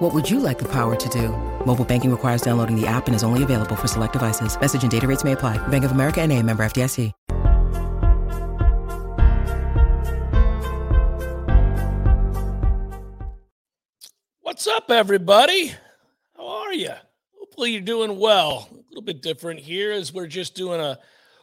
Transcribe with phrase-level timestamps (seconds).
[0.00, 1.28] What would you like the power to do?
[1.66, 4.58] Mobile banking requires downloading the app and is only available for select devices.
[4.58, 5.58] Message and data rates may apply.
[5.68, 7.12] Bank of America and a member FDIC.
[14.40, 15.74] What's up, everybody?
[16.34, 16.92] How are you?
[17.38, 18.70] Hopefully, you're doing well.
[18.70, 20.98] A little bit different here as we're just doing a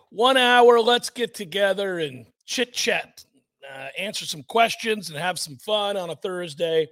[0.09, 3.23] one hour let's get together and chit chat,
[3.71, 6.87] uh, answer some questions, and have some fun on a Thursday,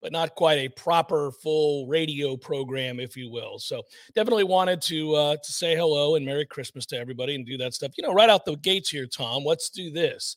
[0.00, 3.58] but not quite a proper full radio program, if you will.
[3.58, 3.82] So,
[4.14, 7.74] definitely wanted to uh, to say hello and Merry Christmas to everybody and do that
[7.74, 7.92] stuff.
[7.96, 9.44] You know, right out the gates here, Tom.
[9.44, 10.36] Let's do this.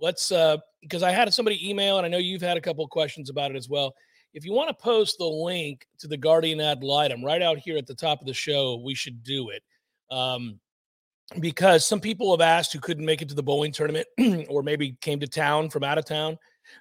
[0.00, 3.30] Let's uh, because I had somebody email, and I know you've had a couple questions
[3.30, 3.94] about it as well
[4.32, 7.76] if you want to post the link to the Guardian ad litem right out here
[7.76, 9.62] at the top of the show, we should do it.
[10.10, 10.60] Um,
[11.38, 14.06] because some people have asked who couldn't make it to the bowling tournament
[14.48, 16.36] or maybe came to town from out of town,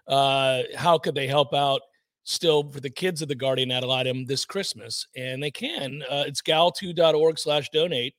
[0.07, 1.81] uh, how could they help out
[2.29, 5.07] still for the kids of the Guardian ad litem this Christmas?
[5.15, 6.03] And they can.
[6.09, 8.13] Uh, it's gal2.org slash donate.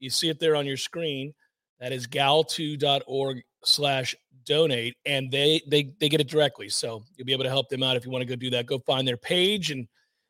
[0.00, 1.32] You see it there on your screen.
[1.80, 7.32] That is gal2.org slash donate and they they they get it directly so you'll be
[7.32, 9.16] able to help them out if you want to go do that go find their
[9.16, 9.88] page and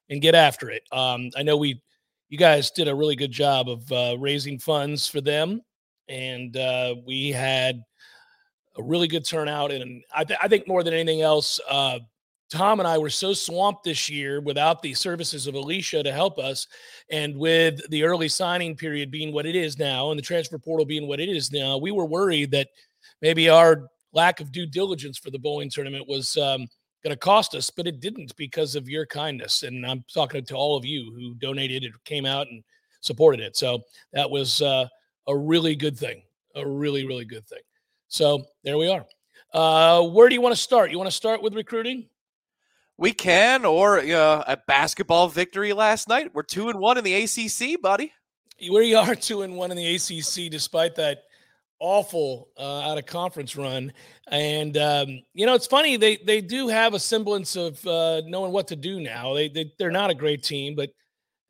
[0.08, 1.80] and get after it um i know we
[2.28, 5.61] you guys did a really good job of uh, raising funds for them
[6.08, 7.83] and uh we had
[8.78, 11.98] a really good turnout and i, th- I think more than anything else uh
[12.55, 16.38] Tom and I were so swamped this year without the services of Alicia to help
[16.38, 16.69] us.
[17.11, 20.86] And with the early signing period being what it is now and the transfer portal
[20.86, 22.69] being what it is now, we were worried that
[23.20, 26.69] maybe our lack of due diligence for the bowling tournament was um,
[27.02, 29.64] going to cost us, but it didn't because of your kindness.
[29.64, 32.62] And I'm talking to all of you who donated and came out and
[33.01, 33.57] supported it.
[33.57, 34.86] So that was uh,
[35.27, 36.23] a really good thing,
[36.55, 37.62] a really, really good thing.
[38.07, 39.05] So there we are.
[39.52, 40.92] Uh, where do you want to start?
[40.92, 42.08] You want to start with recruiting?
[42.96, 46.32] We can, or uh, a basketball victory last night.
[46.32, 48.12] We're two and one in the ACC, buddy.
[48.70, 51.24] We are two and one in the ACC, despite that
[51.80, 53.92] awful uh, out of conference run.
[54.28, 58.52] And um, you know, it's funny they they do have a semblance of uh, knowing
[58.52, 59.34] what to do now.
[59.34, 60.90] They, they they're not a great team, but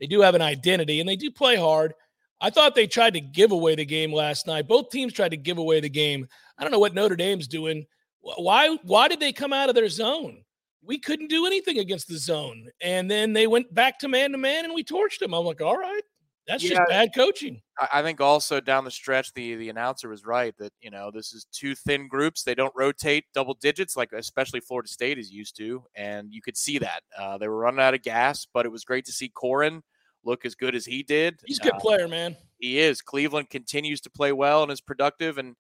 [0.01, 1.95] they do have an identity and they do play hard.
[2.41, 4.67] I thought they tried to give away the game last night.
[4.67, 6.27] Both teams tried to give away the game.
[6.59, 7.87] I don't know what Notre Dame's doing.
[8.21, 10.43] Why why did they come out of their zone?
[10.85, 12.69] We couldn't do anything against the zone.
[12.81, 15.33] And then they went back to man to man and we torched them.
[15.33, 16.03] I'm like, all right,
[16.47, 17.63] that's yeah, just bad coaching.
[17.93, 21.33] I think also down the stretch, the the announcer was right that you know this
[21.33, 22.43] is two thin groups.
[22.43, 26.57] They don't rotate double digits like especially Florida State is used to, and you could
[26.57, 28.47] see that uh, they were running out of gas.
[28.53, 29.83] But it was great to see Corhen
[30.25, 31.41] look as good as he did.
[31.47, 32.37] He's a good uh, player, man.
[32.59, 33.01] He is.
[33.01, 35.57] Cleveland continues to play well and is productive, and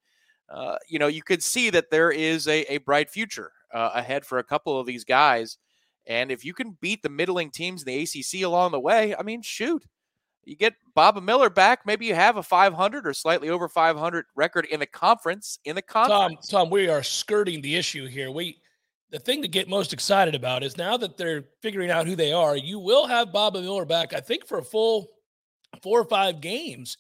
[0.50, 4.24] uh, you know you could see that there is a, a bright future uh, ahead
[4.24, 5.58] for a couple of these guys.
[6.06, 9.22] And if you can beat the middling teams in the ACC along the way, I
[9.22, 9.84] mean, shoot
[10.46, 14.66] you get Baba Miller back, maybe you have a 500 or slightly over 500 record
[14.66, 15.58] in the conference.
[15.64, 18.30] In the conference, Tom, Tom, we are skirting the issue here.
[18.30, 18.58] We,
[19.10, 22.32] the thing to get most excited about is now that they're figuring out who they
[22.32, 24.12] are, you will have Baba Miller back.
[24.12, 25.08] I think for a full
[25.82, 26.96] four or five games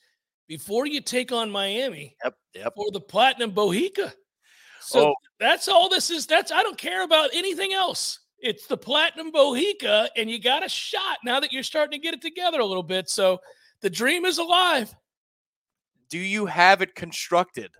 [0.48, 2.16] before you take on Miami.
[2.24, 2.72] Yep, yep.
[2.74, 4.12] For the Platinum Bohica.
[4.84, 5.14] So oh.
[5.40, 6.26] that's all this is.
[6.26, 8.20] That's I don't care about anything else.
[8.38, 12.14] It's the Platinum Bohica, and you got a shot now that you're starting to get
[12.14, 13.08] it together a little bit.
[13.08, 13.40] So
[13.80, 14.94] the dream is alive.
[16.10, 17.70] Do you have it constructed?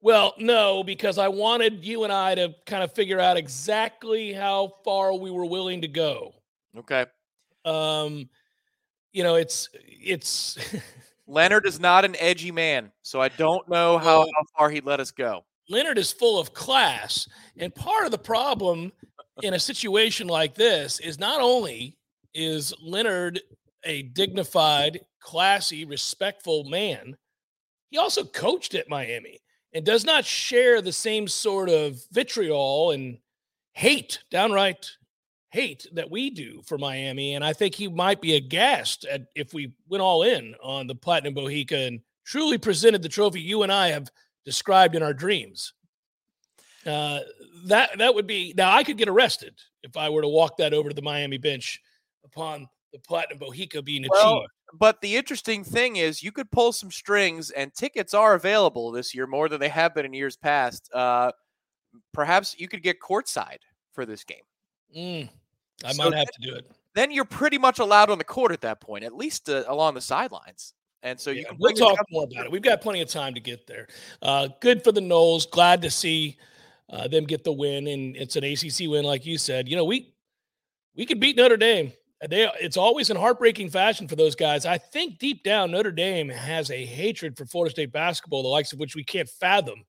[0.00, 4.74] Well, no, because I wanted you and I to kind of figure out exactly how
[4.84, 6.34] far we were willing to go.
[6.76, 7.06] Okay.
[7.64, 8.28] Um,
[9.12, 10.58] you know, it's it's
[11.26, 15.00] Leonard is not an edgy man, so I don't know how, how far he'd let
[15.00, 15.44] us go.
[15.68, 17.28] Leonard is full of class.
[17.56, 18.92] And part of the problem
[19.42, 21.96] in a situation like this is not only
[22.34, 23.40] is Leonard
[23.84, 27.16] a dignified, classy, respectful man,
[27.90, 29.40] he also coached at Miami
[29.72, 33.18] and does not share the same sort of vitriol and
[33.72, 34.95] hate, downright
[35.56, 37.34] hate that we do for Miami.
[37.34, 40.94] And I think he might be aghast at if we went all in on the
[40.94, 44.08] Platinum Bohica and truly presented the trophy you and I have–
[44.46, 45.74] described in our dreams.
[46.86, 47.18] Uh,
[47.64, 50.72] that that would be now I could get arrested if I were to walk that
[50.72, 51.80] over to the Miami bench
[52.24, 54.52] upon the platinum Bohica being well, achieved.
[54.72, 59.14] But the interesting thing is, you could pull some strings, and tickets are available this
[59.14, 60.88] year more than they have been in years past.
[60.94, 61.32] Uh,
[62.14, 63.58] perhaps you could get courtside
[63.92, 64.38] for this game.
[64.96, 65.28] Mm,
[65.84, 66.70] I so might have then, to do it.
[66.94, 69.94] Then you're pretty much allowed on the court at that point, at least uh, along
[69.94, 70.72] the sidelines.
[71.02, 72.50] And so yeah, you can we'll talk more about it.
[72.50, 73.86] We've got plenty of time to get there.
[74.22, 75.48] Uh, good for the Noles.
[75.48, 76.36] Glad to see
[76.90, 79.68] uh, them get the win, and it's an ACC win, like you said.
[79.68, 80.14] You know, we
[80.96, 81.92] we could beat Notre Dame.
[82.28, 84.64] They it's always in heartbreaking fashion for those guys.
[84.64, 88.72] I think deep down Notre Dame has a hatred for Florida State basketball, the likes
[88.72, 89.84] of which we can't fathom,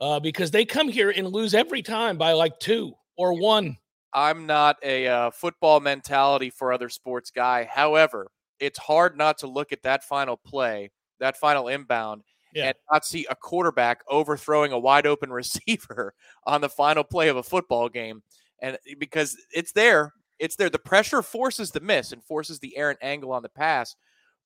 [0.00, 3.76] uh, because they come here and lose every time by like two or one.
[4.14, 7.68] I'm not a uh, football mentality for other sports guy.
[7.70, 8.28] However,
[8.60, 12.22] it's hard not to look at that final play, that final inbound,
[12.54, 12.66] yeah.
[12.66, 16.14] and not see a quarterback overthrowing a wide open receiver
[16.46, 18.22] on the final play of a football game.
[18.62, 20.70] And because it's there, it's there.
[20.70, 23.96] The pressure forces the miss and forces the errant angle on the pass.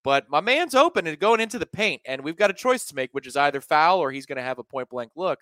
[0.04, 2.94] But my man's open and going into the paint, and we've got a choice to
[2.94, 5.40] make, which is either foul or he's going to have a point blank look.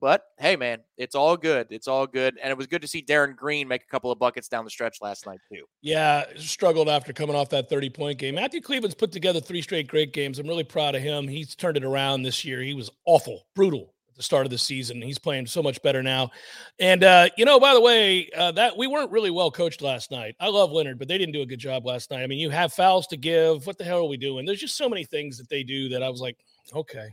[0.00, 1.68] But hey, man, it's all good.
[1.70, 2.38] It's all good.
[2.42, 4.70] And it was good to see Darin Green make a couple of buckets down the
[4.70, 5.64] stretch last night, too.
[5.80, 8.34] Yeah, struggled after coming off that 30 point game.
[8.34, 10.38] Matthew Cleveland's put together three straight great games.
[10.38, 11.26] I'm really proud of him.
[11.26, 12.60] He's turned it around this year.
[12.60, 15.00] He was awful, brutal at the start of the season.
[15.02, 16.30] He's playing so much better now.
[16.78, 20.10] And uh, you know, by the way, uh, that we weren't really well coached last
[20.10, 20.36] night.
[20.38, 22.22] I love Leonard, but they didn't do a good job last night.
[22.22, 23.66] I mean, you have fouls to give.
[23.66, 24.44] What the hell are we doing?
[24.44, 26.36] There's just so many things that they do that I was like,
[26.74, 27.08] okay,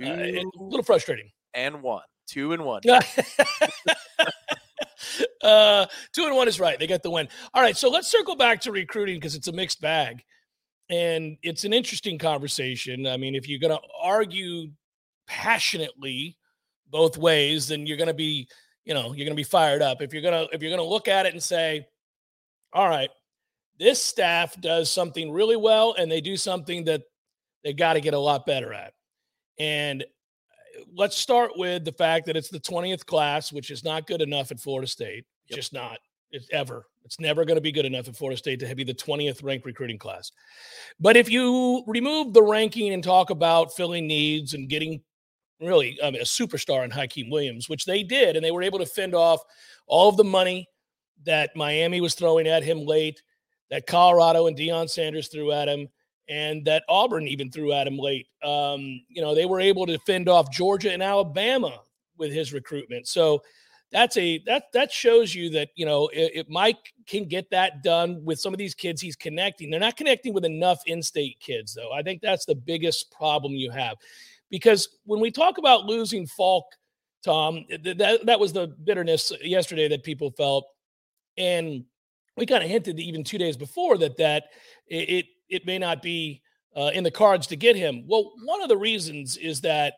[0.00, 1.30] uh, a little frustrating.
[1.58, 2.82] And one, two and one.
[5.42, 6.78] uh, two and one is right.
[6.78, 7.28] They get the win.
[7.52, 10.22] All right, so let's circle back to recruiting because it's a mixed bag.
[10.88, 13.08] And it's an interesting conversation.
[13.08, 14.68] I mean, if you're going to argue
[15.26, 16.38] passionately
[16.90, 18.46] both ways, then you're going to be,
[18.84, 20.00] you know, you're going to be fired up.
[20.00, 21.84] If you're going to if you're going to look at it and say,
[22.72, 23.10] "All right,
[23.80, 27.02] this staff does something really well and they do something that
[27.64, 28.92] they got to get a lot better at."
[29.58, 30.04] And
[30.94, 34.50] let's start with the fact that it's the 20th class, which is not good enough
[34.50, 35.24] at Florida State.
[35.48, 35.56] Yep.
[35.56, 35.98] Just not.
[36.30, 36.86] It's ever.
[37.04, 39.64] It's never going to be good enough at Florida State to be the 20th ranked
[39.64, 40.30] recruiting class.
[41.00, 45.00] But if you remove the ranking and talk about filling needs and getting
[45.60, 48.86] really um, a superstar in Hykeem Williams, which they did, and they were able to
[48.86, 49.40] fend off
[49.86, 50.68] all of the money
[51.24, 53.22] that Miami was throwing at him late,
[53.70, 55.88] that Colorado and Deion Sanders threw at him,
[56.28, 58.26] and that Auburn even threw at him late.
[58.42, 61.80] Um, you know, they were able to fend off Georgia and Alabama
[62.18, 63.08] with his recruitment.
[63.08, 63.42] So
[63.90, 68.22] that's a that that shows you that you know if, Mike can get that done
[68.22, 69.70] with some of these kids he's connecting.
[69.70, 71.92] They're not connecting with enough in-state kids though.
[71.92, 73.96] I think that's the biggest problem you have
[74.50, 76.66] because when we talk about losing Faulk,
[77.24, 80.66] Tom, that that was the bitterness yesterday that people felt,
[81.36, 81.84] and
[82.36, 84.44] we kind of hinted even two days before that that
[84.86, 85.26] it it
[85.66, 86.42] may not be
[86.76, 88.04] uh, in the cards to get him.
[88.06, 89.94] Well, one of the reasons is that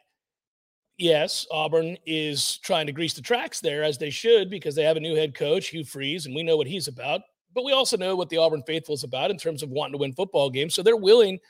[1.00, 4.96] yes, Auburn is trying to grease the tracks there as they should because they have
[4.96, 7.22] a new head coach, Hugh Freeze, and we know what he's about.
[7.54, 9.98] But we also know what the Auburn faithful is about in terms of wanting to
[9.98, 10.74] win football games.
[10.74, 11.40] So they're willing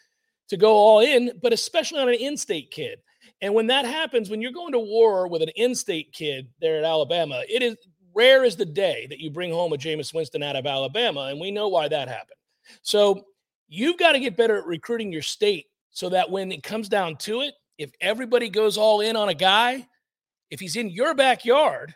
[0.48, 3.00] to go all in, but especially on an in state kid.
[3.42, 6.78] And when that happens, when you're going to war with an in state kid there
[6.78, 7.76] at Alabama, it is
[8.14, 11.26] rare is the day that you bring home a Jameis Winston out of Alabama.
[11.26, 12.36] And we know why that happened.
[12.82, 13.24] So
[13.70, 17.16] you've got to get better at recruiting your state so that when it comes down
[17.16, 19.86] to it, if everybody goes all in on a guy,
[20.50, 21.94] if he's in your backyard,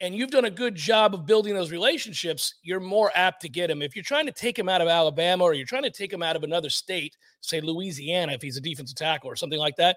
[0.00, 3.70] and you've done a good job of building those relationships, you're more apt to get
[3.70, 3.80] him.
[3.80, 6.22] If you're trying to take him out of Alabama or you're trying to take him
[6.22, 9.96] out of another state, say Louisiana, if he's a defensive tackle or something like that,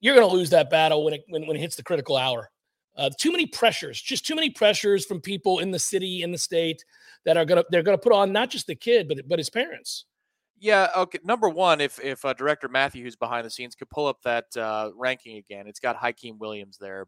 [0.00, 2.50] you're going to lose that battle when it when, when it hits the critical hour.
[2.96, 6.38] Uh, too many pressures, just too many pressures from people in the city, in the
[6.38, 6.84] state
[7.24, 10.04] that are gonna they're gonna put on not just the kid but but his parents.
[10.64, 10.88] Yeah.
[10.96, 11.18] Okay.
[11.22, 14.46] Number one, if if uh, director Matthew, who's behind the scenes, could pull up that
[14.56, 17.06] uh, ranking again, it's got Hykeem Williams there.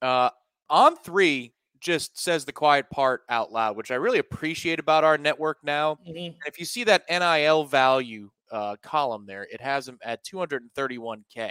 [0.00, 0.30] Uh,
[0.70, 5.18] on three just says the quiet part out loud, which I really appreciate about our
[5.18, 5.98] network now.
[6.08, 6.36] Mm-hmm.
[6.46, 11.50] If you see that NIL value uh, column there, it has them at 231k,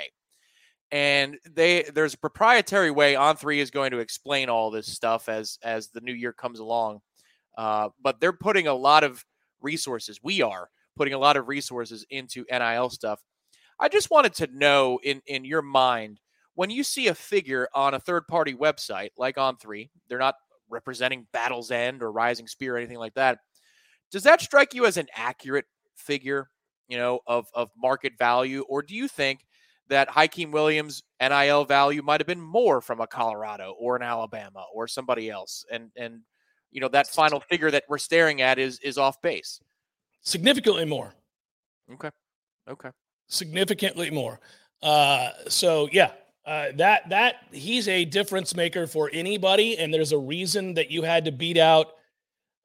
[0.94, 5.28] and they there's a proprietary way on three is going to explain all this stuff
[5.28, 7.02] as as the new year comes along.
[7.58, 9.26] Uh, but they're putting a lot of
[9.62, 10.22] resources.
[10.24, 13.22] We are putting a lot of resources into NIL stuff.
[13.80, 16.20] I just wanted to know in in your mind
[16.56, 20.36] when you see a figure on a third party website like On3, they're not
[20.70, 23.40] representing Battle's End or Rising Spear or anything like that.
[24.12, 26.50] Does that strike you as an accurate figure,
[26.88, 28.64] you know, of, of market value?
[28.70, 29.46] Or do you think
[29.90, 34.66] that Hykeem Williams NIL value might have been more from a Colorado or an Alabama
[34.74, 35.66] or somebody else?
[35.72, 36.22] And and
[36.72, 39.60] you know, that final figure that we're staring at is is off base.
[40.24, 41.14] Significantly more.
[41.92, 42.10] Okay.
[42.70, 42.90] Okay.
[43.28, 44.40] Significantly more.
[44.82, 46.12] Uh, so yeah,
[46.46, 51.04] uh, that that he's a difference maker for anybody, and there's a reason that you
[51.04, 51.94] had to beat out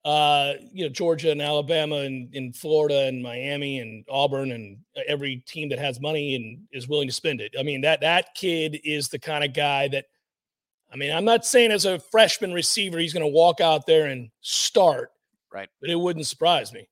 [0.04, 5.42] uh, you know, Georgia and Alabama and in Florida and Miami and Auburn and every
[5.46, 7.54] team that has money and is willing to spend it.
[7.58, 10.06] I mean, that that kid is the kind of guy that
[10.90, 14.06] I mean, I'm not saying as a freshman receiver he's going to walk out there
[14.06, 15.12] and start,
[15.52, 15.68] right?
[15.80, 16.88] But it wouldn't surprise me.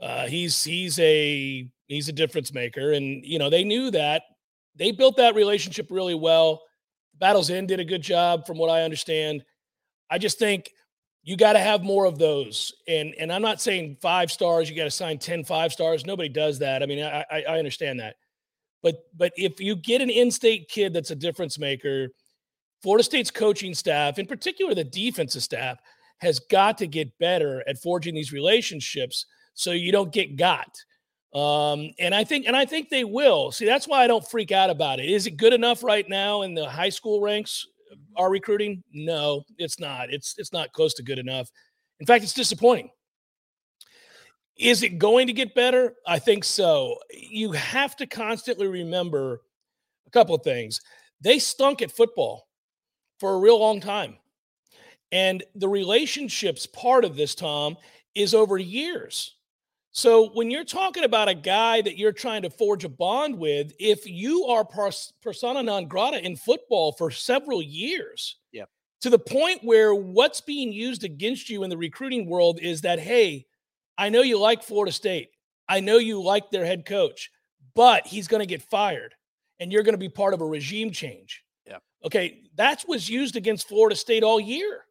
[0.00, 4.22] Uh, he's he's a he's a difference maker, and you know they knew that.
[4.76, 6.62] They built that relationship really well.
[7.18, 9.44] Battle's End did a good job, from what I understand.
[10.10, 10.70] I just think
[11.22, 12.72] you got to have more of those.
[12.88, 16.06] And and I'm not saying five stars, you got to sign 10 five stars.
[16.06, 16.82] Nobody does that.
[16.82, 18.16] I mean, I, I understand that.
[18.82, 22.08] But but if you get an in-state kid that's a difference maker,
[22.82, 25.78] Florida State's coaching staff, in particular the defensive staff,
[26.20, 29.26] has got to get better at forging these relationships
[29.60, 30.74] so you don't get got.
[31.34, 33.52] Um, and I think and I think they will.
[33.52, 35.08] See, that's why I don't freak out about it.
[35.08, 37.66] Is it good enough right now in the high school ranks?
[38.16, 38.82] Are recruiting?
[38.92, 40.12] No, it's not.
[40.12, 41.50] It's it's not close to good enough.
[42.00, 42.90] In fact, it's disappointing.
[44.56, 45.94] Is it going to get better?
[46.06, 46.96] I think so.
[47.10, 49.42] You have to constantly remember
[50.06, 50.80] a couple of things.
[51.20, 52.48] They stunk at football
[53.18, 54.16] for a real long time.
[55.12, 57.76] And the relationships part of this, Tom,
[58.14, 59.36] is over years.
[59.92, 63.72] So when you're talking about a guy that you're trying to forge a bond with,
[63.80, 68.66] if you are pers- persona non grata in football for several years, yeah,
[69.00, 73.00] to the point where what's being used against you in the recruiting world is that,
[73.00, 73.46] hey,
[73.98, 75.30] I know you like Florida State,
[75.68, 77.30] I know you like their head coach,
[77.74, 79.14] but he's going to get fired,
[79.58, 81.42] and you're going to be part of a regime change.
[81.66, 81.78] Yeah.
[82.04, 84.84] Okay, that was used against Florida State all year.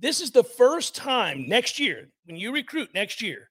[0.00, 3.48] This is the first time next year when you recruit next year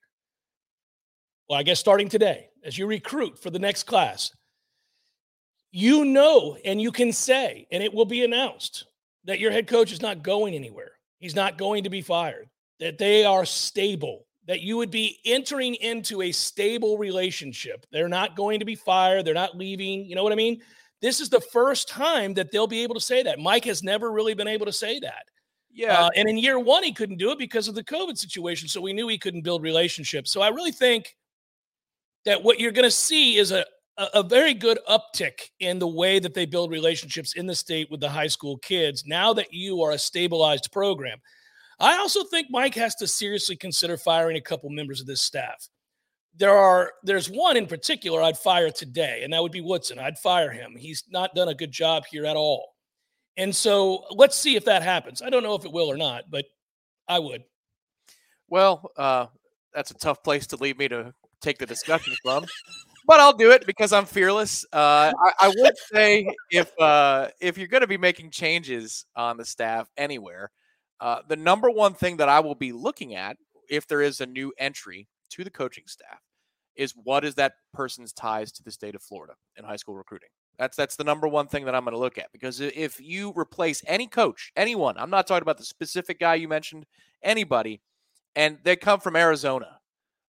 [1.53, 4.31] well, I guess starting today, as you recruit for the next class,
[5.71, 8.87] you know and you can say, and it will be announced,
[9.25, 10.93] that your head coach is not going anywhere.
[11.19, 15.75] He's not going to be fired, that they are stable, that you would be entering
[15.75, 17.85] into a stable relationship.
[17.91, 19.23] They're not going to be fired.
[19.23, 20.05] They're not leaving.
[20.05, 20.59] You know what I mean?
[21.03, 23.37] This is the first time that they'll be able to say that.
[23.37, 25.25] Mike has never really been able to say that.
[25.71, 25.99] Yeah.
[25.99, 28.67] Uh, and in year one, he couldn't do it because of the COVID situation.
[28.67, 30.31] So we knew he couldn't build relationships.
[30.31, 31.15] So I really think
[32.25, 33.65] that what you're going to see is a,
[33.97, 37.99] a very good uptick in the way that they build relationships in the state with
[37.99, 41.19] the high school kids now that you are a stabilized program.
[41.79, 45.67] I also think Mike has to seriously consider firing a couple members of this staff.
[46.35, 49.99] There are there's one in particular I'd fire today, and that would be Woodson.
[49.99, 50.75] I'd fire him.
[50.75, 52.73] He's not done a good job here at all.
[53.37, 55.21] And so let's see if that happens.
[55.21, 56.45] I don't know if it will or not, but
[57.07, 57.43] I would.
[58.47, 59.27] Well, uh,
[59.73, 61.13] that's a tough place to leave me to
[61.43, 62.45] take the discussion from.
[63.05, 64.65] But I'll do it because I'm fearless.
[64.71, 69.35] Uh, I, I, would say if uh, if you're going to be making changes on
[69.35, 70.51] the staff anywhere,
[71.01, 73.35] uh, the number one thing that I will be looking at
[73.69, 76.19] if there is a new entry to the coaching staff
[76.75, 80.29] is what is that person's ties to the state of Florida in high school recruiting.
[80.57, 83.33] That's that's the number one thing that I'm going to look at because if you
[83.35, 86.85] replace any coach, anyone, I'm not talking about the specific guy you mentioned,
[87.21, 87.81] anybody,
[88.35, 89.79] and they come from Arizona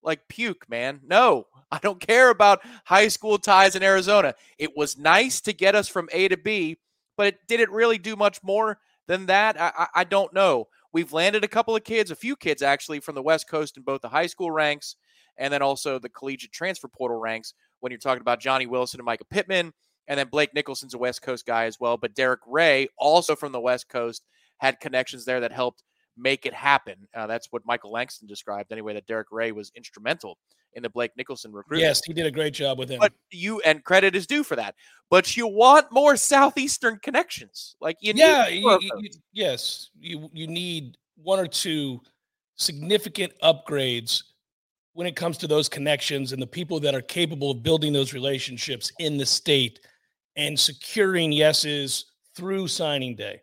[0.05, 1.01] like puke, man.
[1.07, 4.35] No, I don't care about high school ties in Arizona.
[4.59, 6.79] It was nice to get us from A to B,
[7.17, 9.61] but it, did it really do much more than that?
[9.61, 10.69] I, I, I don't know.
[10.93, 13.83] We've landed a couple of kids, a few kids actually, from the West Coast in
[13.83, 14.97] both the high school ranks
[15.37, 19.09] and then also the collegiate transfer portal ranks when you're talking about Johnny Wilson and
[19.09, 19.73] Mycah Pittman.
[20.07, 21.97] And then Blake Nichelson's a West Coast guy as well.
[21.97, 24.23] But Derek Ray, also from the West Coast,
[24.59, 25.83] had connections there that helped
[26.17, 26.97] make it happen.
[27.15, 28.95] Uh, that's what Michael Langston described anyway.
[28.95, 30.39] That Derek Ray was instrumental
[30.75, 31.83] in the Blake Nichelson recruitment.
[31.83, 33.01] Yes, he did a great job with him.
[33.01, 34.75] But you and credit is due for that.
[35.11, 40.97] But you want more southeastern connections, like you yeah, you, you, yes, you you need
[41.17, 42.01] one or two
[42.57, 44.23] significant upgrades
[44.93, 48.13] when it comes to those connections and the people that are capable of building those
[48.13, 49.81] relationships in the state
[50.37, 52.07] and securing yeses
[52.37, 53.41] through signing day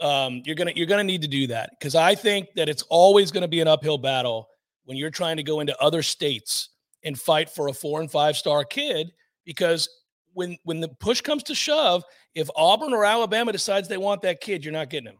[0.00, 3.30] um, you're gonna you're gonna need to do that because I think that it's always
[3.30, 4.48] going to be an uphill battle
[4.84, 6.70] when you're trying to go into other states
[7.04, 9.12] and fight for a four and five star kid
[9.44, 9.88] because
[10.32, 12.02] when when the push comes to shove,
[12.34, 15.18] if Auburn or Alabama decides they want that kid, you're not getting him.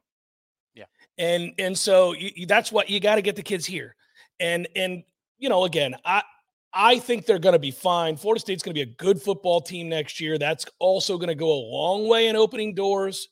[0.75, 0.85] Yeah,
[1.19, 3.95] and and so you, you, that's what you got to get the kids here,
[4.41, 5.05] and and
[5.39, 6.23] you know again I.
[6.77, 8.17] I think they're going to be fine.
[8.17, 10.39] Florida State's going to be a good football team next year.
[10.39, 13.29] That's also going to go a long way in opening doors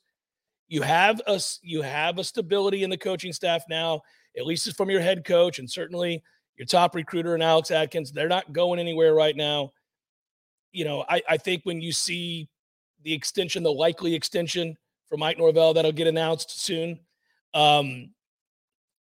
[0.73, 4.01] you have a you have a stability in the coaching staff now,
[4.35, 6.23] at least from your head coach, and certainly
[6.57, 9.71] your top recruiter and Alex Atkins, they're not going anywhere right now.
[10.71, 12.49] You know, I, I think when you see
[13.03, 14.75] the extension, the likely extension
[15.09, 16.99] for Mike Norvell that'll get announced soon,
[17.53, 18.09] um,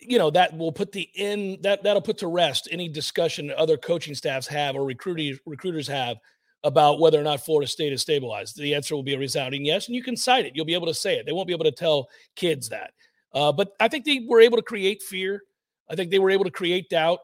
[0.00, 3.76] you know, that will put the in that that'll put to rest any discussion other
[3.76, 6.16] coaching staffs have or recruiters recruiters have
[6.62, 8.56] about whether or not Florida State is stabilized.
[8.56, 10.54] The answer will be a resounding yes, and you can cite it.
[10.54, 11.26] You'll be able to say it.
[11.26, 12.92] They won't be able to tell kids that.
[13.32, 15.42] Uh, but I think they were able to create fear.
[15.88, 17.20] I think they were able to create doubt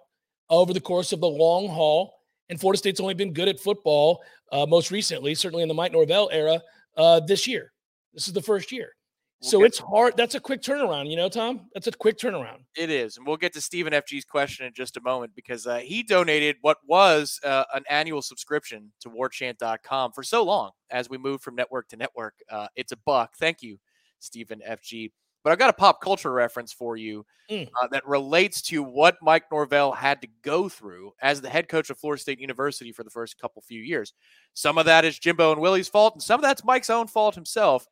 [0.49, 2.15] over the course of the long haul.
[2.49, 5.93] And Florida State's only been good at football uh, most recently, certainly in the Mike
[5.93, 6.61] Norvell era
[6.97, 7.73] uh, this year.
[8.15, 8.95] This is the first year.
[9.43, 10.17] We'll so it's hard.
[10.17, 11.69] That's a quick turnaround, you know, Tom.
[11.75, 12.61] That's a quick turnaround.
[12.75, 15.77] It is, and we'll get to Stephen FG's question in just a moment because uh,
[15.79, 21.19] he donated what was uh, an annual subscription to WarChant.com for so long as we
[21.19, 22.35] move from network to network.
[22.51, 23.37] Uh, it's a buck.
[23.39, 23.79] Thank you,
[24.21, 25.11] Stephen FG.
[25.45, 27.69] But I've got a pop culture reference for you mm.
[27.81, 31.89] uh, that relates to what Mike Norvell had to go through as the head coach
[31.89, 34.13] of Florida State University for the first couple few years.
[34.55, 37.37] Some of that is Jimbo and Willie's fault, and some of that's Mike's own fault
[37.37, 37.87] himself.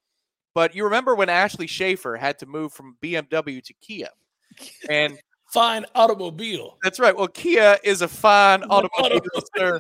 [0.54, 4.08] But you remember when Ashley Schaeffer had to move from BMW to Kia,
[4.88, 5.18] and
[5.52, 6.78] fine automobile.
[6.82, 7.16] That's right.
[7.16, 9.20] Well, Kia is a fine automobile,
[9.56, 9.78] sir.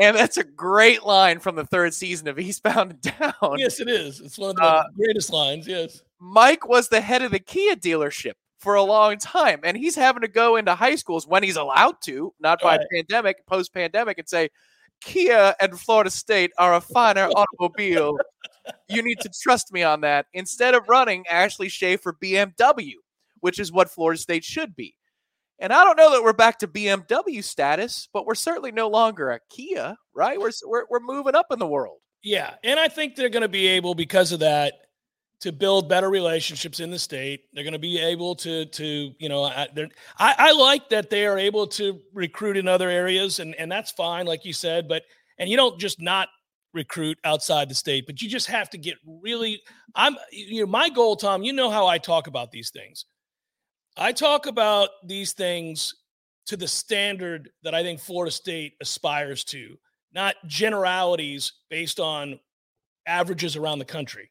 [0.00, 3.58] And that's a great line from the third season of Eastbound and Down.
[3.58, 4.20] Yes, it is.
[4.20, 5.66] It's one of the uh, greatest lines.
[5.66, 6.02] Yes.
[6.20, 10.20] Mike was the head of the Kia dealership for a long time, and he's having
[10.22, 12.86] to go into high schools when he's allowed to, not by right.
[12.92, 14.50] pandemic, post pandemic, and say,
[15.00, 18.18] Kia and Florida State are a finer automobile.
[18.88, 20.26] You need to trust me on that.
[20.32, 22.94] Instead of running Ashley Schaeffer BMW,
[23.40, 24.94] which is what Florida State should be.
[25.60, 29.30] And I don't know that we're back to BMW status, but we're certainly no longer
[29.30, 30.38] a Kia, right?
[30.38, 31.98] We're we're, we're moving up in the world.
[32.22, 34.74] Yeah, and I think they're going to be able because of that
[35.40, 37.42] to build better relationships in the state.
[37.52, 39.68] They're going to be able to to you know I,
[40.18, 43.90] I, I like that they are able to recruit in other areas, and and that's
[43.90, 44.88] fine, like you said.
[44.88, 45.02] But
[45.38, 46.28] and you don't just not
[46.78, 49.60] recruit outside the state, but you just have to get really.
[49.94, 51.42] I'm you know my goal, Tom.
[51.42, 53.04] You know how I talk about these things.
[53.96, 55.94] I talk about these things
[56.46, 59.76] to the standard that I think Florida State aspires to,
[60.14, 62.38] not generalities based on
[63.06, 64.30] averages around the country.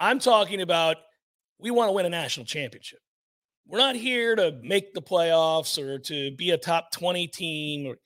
[0.00, 0.96] I'm talking about
[1.60, 2.98] we want to win a national championship.
[3.68, 7.96] We're not here to make the playoffs or to be a top 20 team or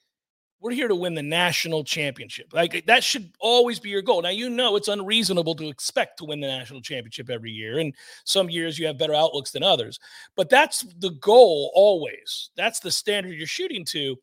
[0.59, 2.47] we're here to win the national championship.
[2.51, 4.21] Like that should always be your goal.
[4.21, 7.93] Now you know it's unreasonable to expect to win the national championship every year, and
[8.25, 9.99] some years you have better outlooks than others.
[10.35, 12.49] But that's the goal always.
[12.55, 14.17] That's the standard you're shooting to.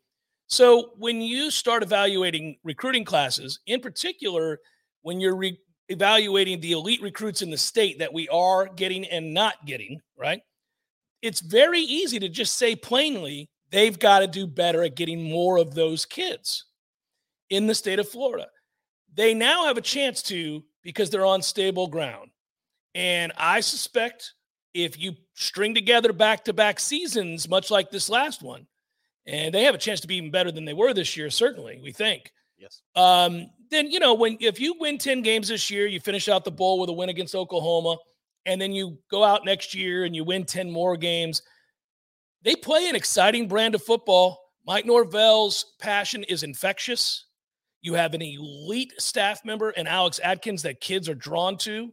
[0.47, 4.61] So when you start evaluating recruiting classes, in particular,
[5.03, 9.33] when you're re- evaluating the elite recruits in the state that we are getting and
[9.33, 10.41] not getting, right?
[11.23, 15.57] It's very easy to just say plainly They've got to do better at getting more
[15.57, 16.67] of those kids
[17.51, 18.47] in the state of Florida.
[19.13, 22.31] They now have a chance to because they're on stable ground.
[22.95, 24.35] And I suspect
[24.75, 28.69] if you string together back to back seasons, much like this last one,
[29.27, 31.81] and they have a chance to be even better than they were this year, certainly,
[31.83, 32.31] we think.
[32.57, 32.81] Yes.
[32.95, 36.45] Um, then, you know, when if you win 10 games this year, you finish out
[36.45, 37.97] the bowl with a win against Oklahoma,
[38.47, 41.43] and then you go out next year and you win 10 more games
[42.45, 44.41] they play an exciting brand of football.
[44.67, 47.27] Mike Norvell's passion is infectious.
[47.83, 51.93] You have an elite staff member and Alex Atkins that kids are drawn to.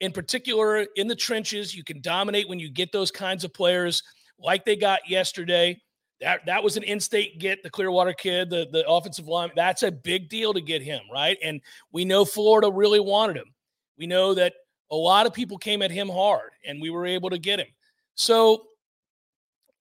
[0.00, 4.02] In particular, in the trenches, you can dominate when you get those kinds of players
[4.38, 5.80] like they got yesterday.
[6.20, 9.50] That that was an in-state get, the Clearwater kid, the, the offensive line.
[9.54, 11.38] That's a big deal to get him, right?
[11.42, 11.60] And
[11.92, 13.52] we know Florida really wanted him.
[13.96, 14.54] We know that
[14.90, 17.68] a lot of people came at him hard, and we were able to get him.
[18.16, 18.64] So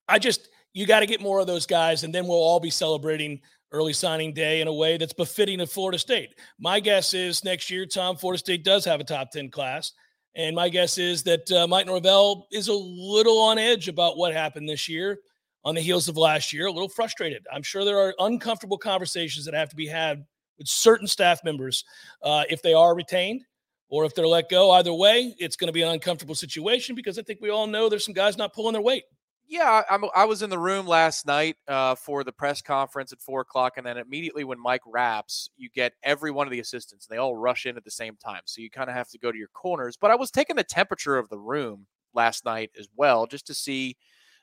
[0.08, 2.70] I just you got to get more of those guys, and then we'll all be
[2.70, 3.42] celebrating
[3.72, 6.36] early signing day in a way that's befitting of Florida State.
[6.60, 9.92] My guess is next year, Tom, Florida State does have a top 10 class.
[10.36, 14.34] And my guess is that uh, Mike Norvell is a little on edge about what
[14.34, 15.20] happened this year
[15.66, 17.46] on the heels of last year, a little frustrated.
[17.52, 20.24] I'm sure there are uncomfortable conversations that have to be had
[20.58, 21.84] with certain staff members
[22.22, 23.42] uh, if they are retained
[23.90, 24.72] or if they're let go.
[24.72, 27.90] Either way, it's going to be an uncomfortable situation because I think we all know
[27.90, 29.04] there's some guys not pulling their weight.
[29.50, 33.22] Yeah, I'm, i was in the room last night uh, for the press conference at
[33.22, 37.08] four o'clock, and then immediately when Mike wraps, you get every one of the assistants.
[37.08, 39.18] And they all rush in at the same time, so you kind of have to
[39.18, 39.98] go to your corners.
[40.00, 43.54] But I was taking the temperature of the room last night as well, just to
[43.54, 43.96] see,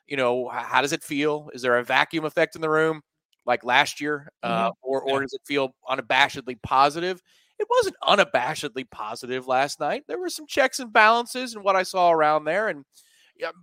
[0.06, 1.50] you know, how does it feel?
[1.52, 3.02] Is there a vacuum effect in the room
[3.44, 4.72] like last year, uh, mm-hmm.
[4.82, 7.20] or or does it feel unabashedly positive?
[7.58, 10.04] It wasn't unabashedly positive last night.
[10.08, 12.84] There were some checks and balances and what I saw around there, and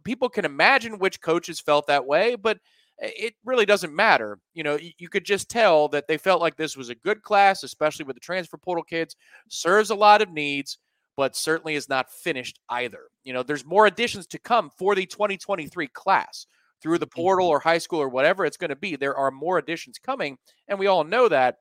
[0.04, 2.60] people can imagine which coaches felt that way, but
[3.02, 4.40] it really doesn't matter.
[4.54, 7.64] You know, you, could just tell that they felt like this was a good class,
[7.64, 9.16] especially with the transfer portal kids,
[9.50, 10.78] serves a lot of needs,
[11.18, 13.10] but certainly is not finished either.
[13.24, 16.46] You know, there's more additions to come for the 2023 class
[16.82, 17.56] through the portal Mm-hmm.
[17.56, 18.96] or high school or whatever it's going to be.
[18.96, 21.58] There are more additions coming, and we all know that.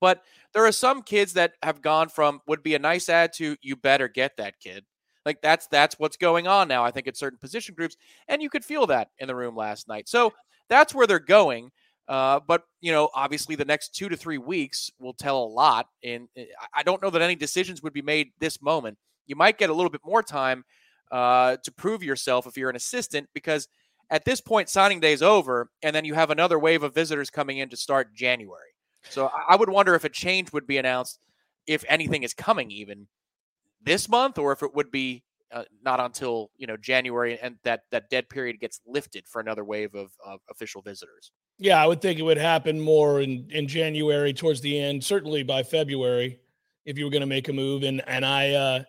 [0.00, 3.56] But there are some kids that have gone from would be a nice add to
[3.62, 4.84] you better get that kid.
[5.24, 6.84] Like that's that's what's going on now.
[6.84, 7.96] I think at certain position groups,
[8.28, 10.08] and you could feel that in the room last night.
[10.08, 10.32] So
[10.68, 11.70] that's where they're going.
[12.06, 15.86] Uh, but you know, obviously, the next two to three weeks will tell a lot.
[16.02, 18.98] And I- I don't know that any decisions would be made this moment.
[19.26, 20.64] You might get a little bit more time
[21.10, 23.68] uh, to prove yourself if you're an assistant, because
[24.10, 27.30] at this point, signing day is over, and then you have another wave of visitors
[27.30, 28.74] coming in to start January.
[29.08, 31.20] So I would wonder if a change would be announced,
[31.66, 33.06] if anything is coming, even
[33.84, 37.82] this month, or if it would be uh, not until you know January and that
[37.92, 41.30] that dead period gets lifted for another wave of, of official visitors.
[41.58, 45.44] Yeah, I would think it would happen more in in January towards the end, certainly
[45.44, 46.40] by February,
[46.84, 47.84] if you were going to make a move.
[47.84, 48.82] And and I, uh,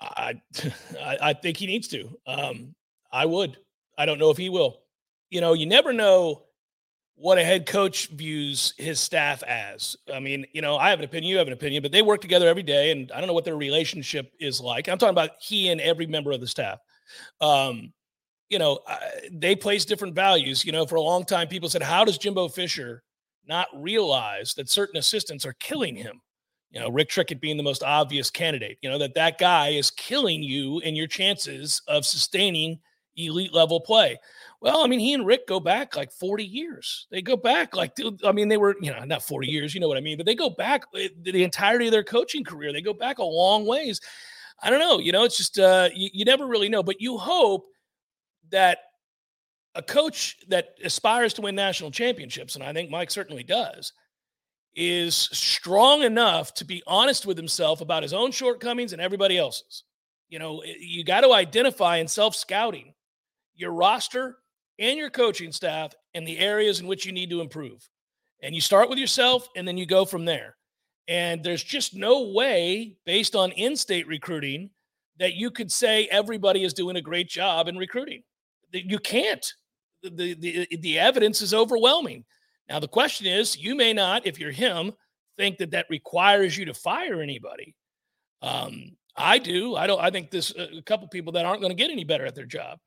[0.00, 0.42] I,
[1.00, 2.18] I I think he needs to.
[2.26, 2.74] Um,
[3.12, 3.56] I would.
[3.96, 4.82] I don't know if he will.
[5.30, 6.45] You know, you never know
[7.16, 9.96] what a head coach views his staff as.
[10.12, 12.20] I mean, you know, I have an opinion, you have an opinion, but they work
[12.20, 14.88] together every day, and I don't know what their relationship is like.
[14.88, 16.78] I'm talking about he and every member of the staff.
[17.40, 17.92] Um,
[18.50, 18.98] you know, uh,
[19.32, 20.64] they place different values.
[20.64, 23.02] You know, for a long time, people said, "How does Jimbo Fisher
[23.46, 26.20] not realize that certain assistants are killing him?"
[26.70, 28.78] You know, Rick Trickett being the most obvious candidate.
[28.82, 32.78] You know that that guy is killing you and your chances of sustaining
[33.16, 34.18] elite level play.
[34.60, 37.06] Well, I mean, he and Rick go back like 40 years.
[37.10, 39.80] They go back like, dude, I mean, they were, you know, not 40 years, you
[39.80, 42.72] know what I mean, but they go back uh, the entirety of their coaching career.
[42.72, 44.00] They go back a long ways.
[44.62, 44.98] I don't know.
[44.98, 47.66] You know, it's just, uh, you, you never really know, but you hope
[48.50, 48.78] that
[49.74, 53.92] a coach that aspires to win national championships, and I think Mike certainly does,
[54.74, 59.84] is strong enough to be honest with himself about his own shortcomings and everybody else's.
[60.28, 62.94] You know, eh, you got to identify in self scouting
[63.54, 64.36] your roster
[64.78, 67.88] and your coaching staff and the areas in which you need to improve.
[68.42, 70.56] And you start with yourself and then you go from there.
[71.08, 74.70] And there's just no way, based on in state recruiting,
[75.18, 78.22] that you could say everybody is doing a great job in recruiting.
[78.72, 79.46] You can't.
[80.02, 82.24] The, the, the evidence is overwhelming.
[82.68, 84.92] Now, the question is you may not, if you're him,
[85.36, 87.74] think that that requires you to fire anybody.
[88.42, 89.76] Um, I do.
[89.76, 90.00] I don't.
[90.00, 92.44] I think this a couple people that aren't going to get any better at their
[92.44, 92.78] job.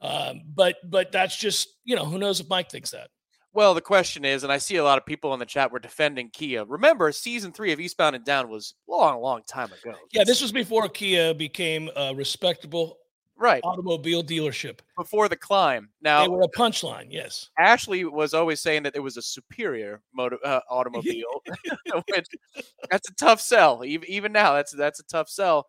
[0.00, 3.08] Um, but but that's just you know who knows if Mike thinks that.
[3.52, 5.78] Well, the question is, and I see a lot of people in the chat were
[5.78, 6.66] defending Kia.
[6.66, 9.96] Remember, season three of Eastbound and Down was long, long time ago.
[10.12, 12.98] Yeah, this was before Kia became a respectable
[13.34, 14.80] right automobile dealership.
[14.96, 15.88] before the climb.
[16.02, 17.06] Now, They were a punchline.
[17.08, 17.48] Yes.
[17.58, 21.42] Ashley was always saying that it was a superior motor, uh, automobile.
[22.90, 23.84] that's a tough sell.
[23.86, 25.66] Even, even now, that's that's a tough sell.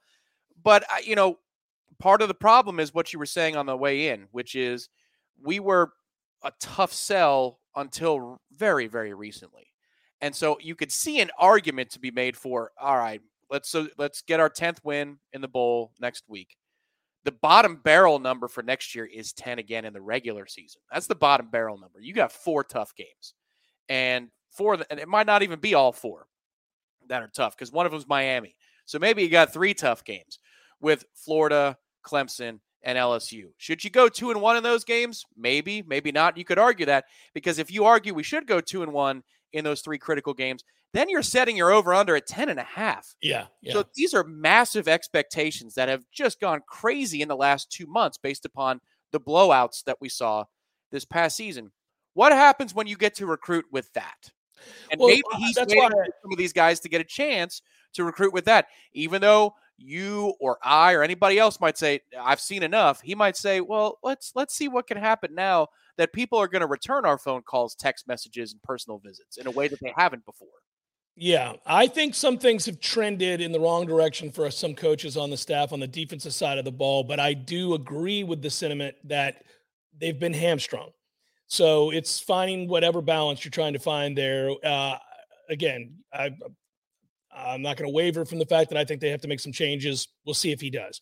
[0.62, 1.38] But you know,
[2.00, 4.90] part of the problem is what you were saying on the way in, which is
[5.42, 5.92] we were
[6.44, 9.68] a tough sell until very very recently,
[10.22, 13.22] and so you could see an argument to be made for all right.
[13.50, 16.58] Let's so let's get our tenth win in the bowl next week
[17.28, 20.82] the bottom barrel number for next year is 10 again in the regular season.
[20.90, 22.00] That's the bottom barrel number.
[22.00, 23.34] You got four tough games.
[23.90, 26.28] And four and it might not even be all four
[27.10, 28.56] that are tough because one of them's Miami.
[28.86, 30.40] So maybe you got three tough games
[30.80, 33.48] with Florida, Clemson, and LSU.
[33.58, 35.26] Should you go 2 and 1 in those games?
[35.36, 36.38] Maybe, maybe not.
[36.38, 39.64] You could argue that because if you argue we should go 2 and 1 in
[39.64, 43.16] those three critical games, then you're setting your over under at 10 and a half.
[43.22, 43.48] Yeah.
[43.62, 43.74] Yeah.
[43.74, 48.18] So these are massive expectations that have just gone crazy in the last two months
[48.18, 48.80] based upon
[49.12, 50.46] the blowouts that we saw
[50.92, 51.72] this past season.
[52.14, 54.32] What happens when you get to recruit with that?
[54.92, 57.06] And Well, maybe uh, he's waiting why- for some of these guys to get a
[57.06, 57.62] chance
[57.94, 58.68] to recruit with that.
[58.94, 63.38] Even though you or I or anybody else might say, I've seen enough, he might
[63.38, 67.06] say, Well, let's let's see what can happen now that people are going to return
[67.06, 70.48] our phone calls, text messages, and personal visits in a way that they haven't before.
[71.20, 75.32] Yeah, I think some things have trended in the wrong direction for some coaches on
[75.32, 78.52] the staff on the defensive side of the ball, but I do agree with the
[78.52, 79.44] sentiment that
[80.00, 80.92] they've been hamstrung.
[81.48, 84.52] So it's finding whatever balance you're trying to find there.
[84.64, 84.98] Uh,
[85.50, 86.36] again, I,
[87.38, 89.40] I'm not going to waver from the fact that I think they have to make
[89.40, 90.08] some changes.
[90.26, 91.00] We'll see if he does.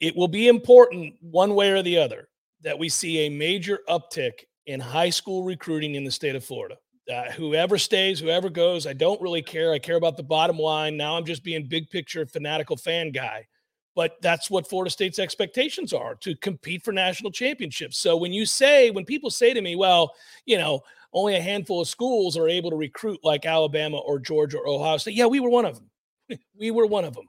[0.00, 2.28] It will be important, one way or the other,
[2.62, 6.76] that we see a major uptick in high school recruiting in the state of Florida.
[7.12, 9.72] Uh, whoever stays, whoever goes, I don't really care.
[9.72, 10.96] I care about the bottom line.
[10.96, 13.46] Now I'm just being big picture fanatical fan guy.
[13.94, 17.98] But that's what Florida State's expectations are to compete for national championships.
[17.98, 20.14] So when you say, when people say to me, well,
[20.46, 24.58] you know, only a handful of schools are able to recruit like Alabama or Georgia
[24.58, 26.38] or Ohio State, yeah, we were one of them.
[26.58, 27.28] we were one of them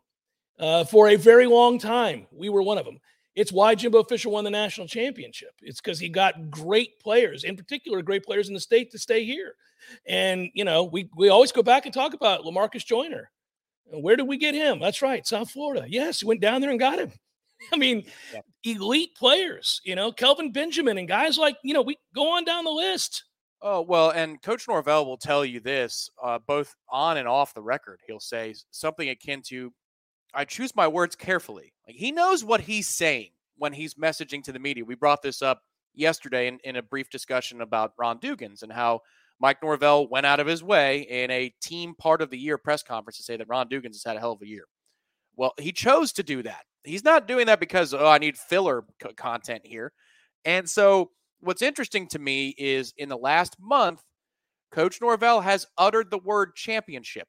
[0.60, 2.28] uh, for a very long time.
[2.32, 3.00] We were one of them.
[3.36, 5.54] It's why Jimbo Fisher won the national championship.
[5.62, 9.24] It's because he got great players, in particular, great players in the state to stay
[9.24, 9.56] here.
[10.06, 13.32] And you know, we we always go back and talk about Lamarcus Joyner.
[13.92, 14.80] Where did we get him?
[14.80, 15.86] That's right, South Florida.
[15.88, 17.12] Yes, we went down there and got him.
[17.74, 18.42] I mean, yeah.
[18.64, 22.64] elite players, you know, Kelvin Benjamin and guys like, you know, we go on down
[22.64, 23.24] the list.
[23.62, 27.62] Oh, well, and Coach Norvell will tell you this, uh, both on and off the
[27.62, 28.00] record.
[28.08, 29.72] He'll say something akin to,
[30.34, 31.74] I choose my words carefully.
[31.86, 34.84] Like he knows what he's saying when he's messaging to the media.
[34.84, 35.62] We brought this up
[35.94, 39.02] yesterday in, in a brief discussion about Ron Dugans and how
[39.42, 42.84] Mike Norvell went out of his way in a team part of the year press
[42.84, 44.66] conference to say that Ron Dugans has had a hell of a year.
[45.36, 46.64] Well, he chose to do that.
[46.84, 49.94] He's not doing that because, oh, I need filler c- content here.
[50.46, 54.04] And so, what's interesting to me is in the last month,
[54.72, 57.28] Coach Norvell has uttered the word championship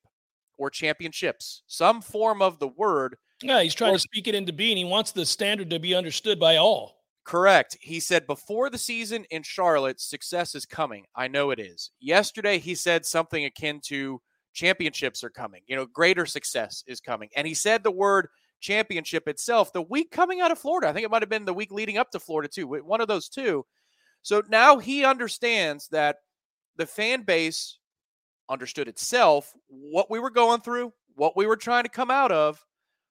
[0.59, 3.17] or championships, some form of the word.
[3.43, 4.77] Yeah, he's trying or, to speak it into being.
[4.77, 7.02] He wants the standard to be understood by all.
[7.25, 7.77] Correct.
[7.81, 11.05] He said before the season in Charlotte, success is coming.
[11.15, 11.91] I know it is.
[12.01, 14.21] Yesterday, he said something akin to
[14.55, 15.63] championships are coming.
[15.67, 17.29] You know, greater success is coming.
[17.37, 18.29] And he said the word
[18.61, 20.89] championship itself the week coming out of Florida.
[20.89, 22.67] I think it might have been the week leading up to Florida, too.
[22.67, 23.65] One of those two.
[24.23, 26.17] So now he understands that
[26.77, 27.79] the fan base
[28.49, 32.65] understood itself, what we were going through, what we were trying to come out of.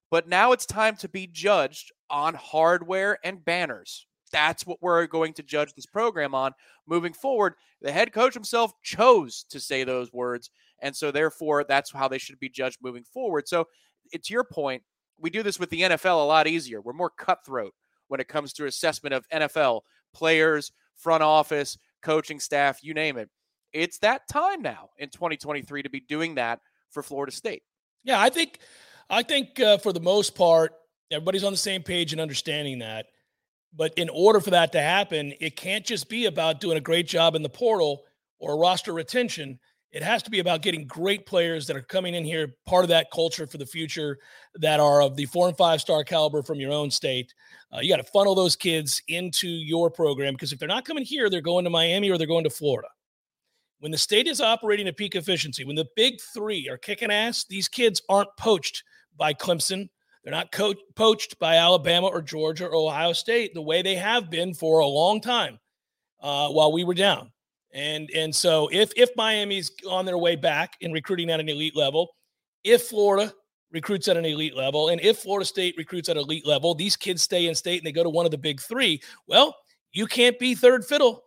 [0.10, 4.06] But now it's time to be judged on hardware and banners.
[4.32, 6.54] That's what we're going to judge this program on
[6.88, 7.56] moving forward.
[7.82, 10.52] The head coach himself chose to say those words.
[10.82, 13.48] And so, therefore, that's how they should be judged moving forward.
[13.48, 13.68] So,
[14.12, 14.84] it's your point.
[15.20, 16.82] We do this with the NFL a lot easier.
[16.82, 17.74] We're more cutthroat
[18.08, 19.82] when it comes to assessment of NFL
[20.14, 23.30] players, front office, coaching staff, you name it.
[23.74, 27.64] It's that time now in 2023 to be doing that for Florida State.
[28.04, 28.60] Yeah, I think
[29.10, 30.74] I think uh, for the most part,
[31.12, 33.08] everybody's on the same page and understanding that.
[33.74, 37.08] But in order for that to happen, it can't just be about doing a great
[37.08, 38.04] job in the portal
[38.40, 39.60] or roster retention.
[39.92, 42.90] It has to be about getting great players that are coming in here, part of
[42.90, 44.18] that culture for the future,
[44.56, 47.34] that are of the four and five star caliber from your own state.
[47.74, 51.04] Uh, you got to funnel those kids into your program because if they're not coming
[51.04, 52.88] here, they're going to Miami or they're going to Florida.
[53.80, 57.46] When the state is operating at peak efficiency, when the big three are kicking ass,
[57.46, 58.84] these kids aren't poached
[59.18, 59.90] by Clemson.
[60.24, 64.30] They're not co- poached by Alabama or Georgia or Ohio State the way they have
[64.30, 65.60] been for a long time
[66.22, 67.32] uh, while we were down.
[67.74, 71.76] And and so if if Miami's on their way back in recruiting at an elite
[71.76, 72.10] level,
[72.64, 73.34] if Florida
[73.72, 76.98] recruits at an elite level, and if Florida State recruits at an elite level, these
[76.98, 79.02] kids stay in state and they go to one of the big three.
[79.28, 79.56] Well,
[79.94, 81.24] you can't be third fiddle.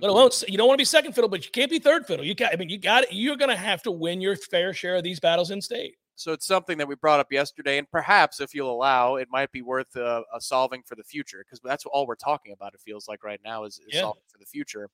[0.00, 2.24] Let alone you don't want to be second fiddle, but you can't be third fiddle.
[2.24, 3.12] You got I mean you got it.
[3.12, 5.94] You're going to have to win your fair share of these battles in state.
[6.20, 9.50] So it's something that we brought up yesterday, and perhaps, if you'll allow, it might
[9.52, 12.74] be worth uh, a solving for the future because that's all we're talking about.
[12.74, 14.00] It feels like right now is, is yeah.
[14.02, 14.90] solving for the future.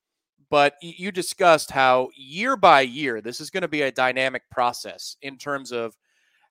[0.51, 5.17] But you discussed how year by year this is going to be a dynamic process
[5.21, 5.97] in terms of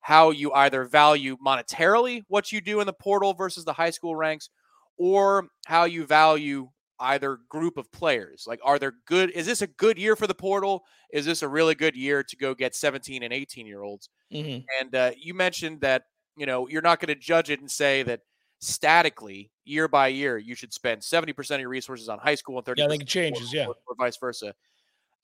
[0.01, 4.17] how you either value monetarily what you do in the portal versus the high school
[4.17, 4.49] ranks,
[4.97, 6.67] or how you value
[6.99, 8.45] either group of players?
[8.47, 9.31] Like, are there good?
[9.31, 10.83] Is this a good year for the portal?
[11.11, 14.09] Is this a really good year to go get 17 and 18 year olds?
[14.33, 14.65] Mm-hmm.
[14.79, 16.03] And uh, you mentioned that
[16.37, 18.21] you know you're not going to judge it and say that
[18.59, 22.65] statically year by year you should spend 70% of your resources on high school and
[22.65, 24.53] 30 yeah, I think it changes, or, yeah, or, or vice versa.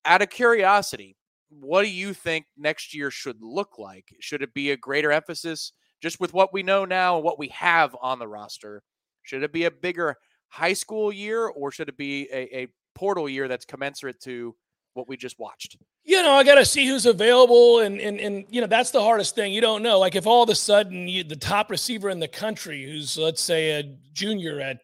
[0.05, 1.15] Out of curiosity,
[1.49, 4.15] what do you think next year should look like?
[4.19, 7.49] Should it be a greater emphasis just with what we know now and what we
[7.49, 8.83] have on the roster?
[9.23, 10.17] Should it be a bigger
[10.51, 14.55] high school year, or should it be a, a portal year that's commensurate to
[14.93, 15.77] what we just watched?
[16.03, 19.01] You know, I got to see who's available, and and and you know that's the
[19.01, 19.53] hardest thing.
[19.53, 19.97] You don't know.
[19.97, 23.41] Like if all of a sudden you, the top receiver in the country, who's let's
[23.41, 23.83] say a
[24.13, 24.79] junior at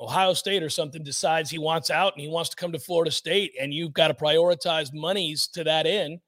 [0.00, 3.12] Ohio State or something, decides he wants out and he wants to come to Florida
[3.12, 6.18] State, and you've got to prioritize monies to that end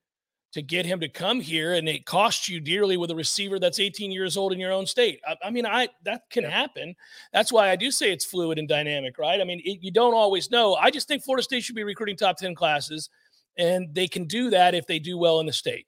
[0.52, 3.78] to get him to come here and it costs you dearly with a receiver that's
[3.78, 5.20] 18 years old in your own state.
[5.26, 6.50] I, I mean, I that can yeah.
[6.50, 6.94] happen.
[7.32, 9.40] That's why I do say it's fluid and dynamic, right?
[9.40, 10.74] I mean, it, you don't always know.
[10.74, 13.10] I just think Florida State should be recruiting top 10 classes,
[13.56, 15.86] and they can do that if they do well in the state.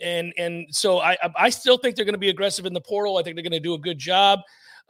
[0.00, 3.16] And and so I I still think they're going to be aggressive in the portal.
[3.16, 4.40] I think they're going to do a good job.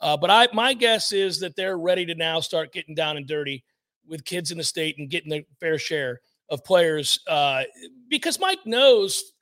[0.00, 3.26] Uh, but I my guess is that they're ready to now start getting down and
[3.26, 3.64] dirty
[4.08, 7.62] with kids in the state and getting their fair share of players uh,
[8.08, 9.32] because Mike knows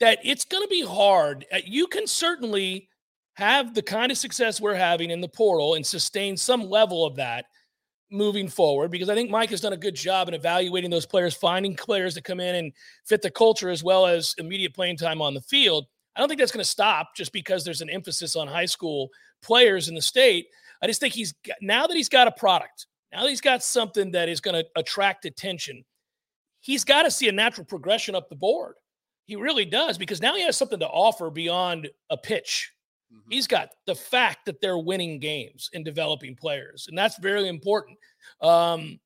[0.00, 1.44] that it's going to be hard.
[1.52, 2.88] Uh, you can certainly
[3.34, 7.16] have the kind of success we're having in the portal and sustain some level of
[7.16, 7.46] that
[8.10, 11.34] moving forward because I think Mike has done a good job in evaluating those players,
[11.34, 12.72] finding players that come in and
[13.06, 15.86] fit the culture as well as immediate playing time on the field.
[16.16, 19.10] I don't think that's going to stop just because there's an emphasis on high school
[19.42, 20.46] players in the state.
[20.82, 24.10] I just think he's now that he's got a product, now that he's got something
[24.10, 25.84] that is going to attract attention,
[26.60, 28.74] he's got to see a natural progression up the board.
[29.26, 32.72] He really does because now he has something to offer beyond a pitch.
[33.12, 33.30] Mm-hmm.
[33.30, 37.98] He's got the fact that they're winning games and developing players, and that's very important.
[38.40, 38.98] Um,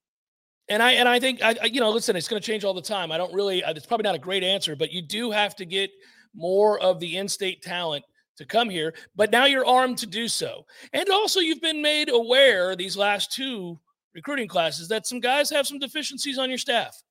[0.69, 2.83] and I and I think I, you know, listen, it's going to change all the
[2.83, 3.13] time.
[3.13, 3.63] I don't really.
[3.67, 5.91] It's probably not a great answer, but you do have to get
[6.35, 8.05] more of the in-state talent
[8.37, 8.95] to come here.
[9.15, 13.33] But now you're armed to do so, and also you've been made aware these last
[13.33, 13.79] two
[14.15, 17.03] recruiting classes that some guys have some deficiencies on your staff.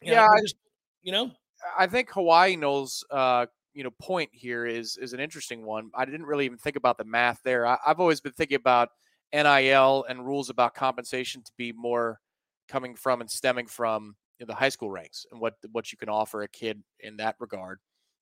[0.00, 0.56] You yeah, know, I just
[1.02, 1.30] you know,
[1.78, 5.90] I think Hawaii knows uh, you know point here is is an interesting one.
[5.94, 7.66] I didn't really even think about the math there.
[7.66, 8.90] I, have always been thinking about
[9.32, 12.20] NIL and rules about compensation to be more
[12.68, 15.98] coming from and stemming from you know, the high school ranks and what what you
[15.98, 17.80] can offer a kid in that regard.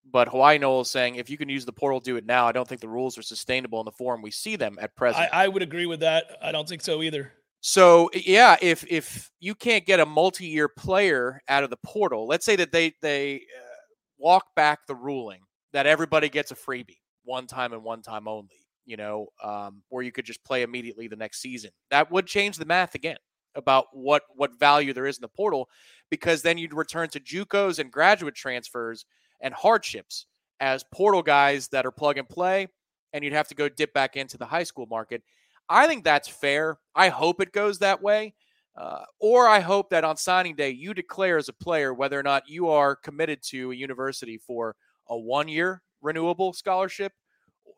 [0.08, 2.46] But Hawaii Noel is saying if you can use the portal, do it now.
[2.46, 5.28] I don't think the rules are sustainable in the form we see them at present.
[5.32, 6.38] I, I would agree with that.
[6.40, 7.32] I don't think so either.
[7.68, 12.46] So yeah, if if you can't get a multi-year player out of the portal, let's
[12.46, 13.76] say that they they uh,
[14.18, 15.40] walk back the ruling
[15.72, 20.05] that everybody gets a freebie one time and one time only, you know, um, or
[20.05, 21.72] you could just play immediately the next season.
[21.90, 23.18] That would change the math again
[23.57, 25.68] about what what value there is in the portal,
[26.09, 29.07] because then you'd return to JUCOs and graduate transfers
[29.40, 30.26] and hardships
[30.61, 32.68] as portal guys that are plug and play,
[33.12, 35.24] and you'd have to go dip back into the high school market.
[35.68, 36.79] I think that's fair.
[36.94, 38.35] I hope it goes that way.
[38.76, 42.22] Uh, or I hope that on signing day, you declare as a player whether or
[42.22, 44.76] not you are committed to a university for
[45.09, 47.12] a one year renewable scholarship,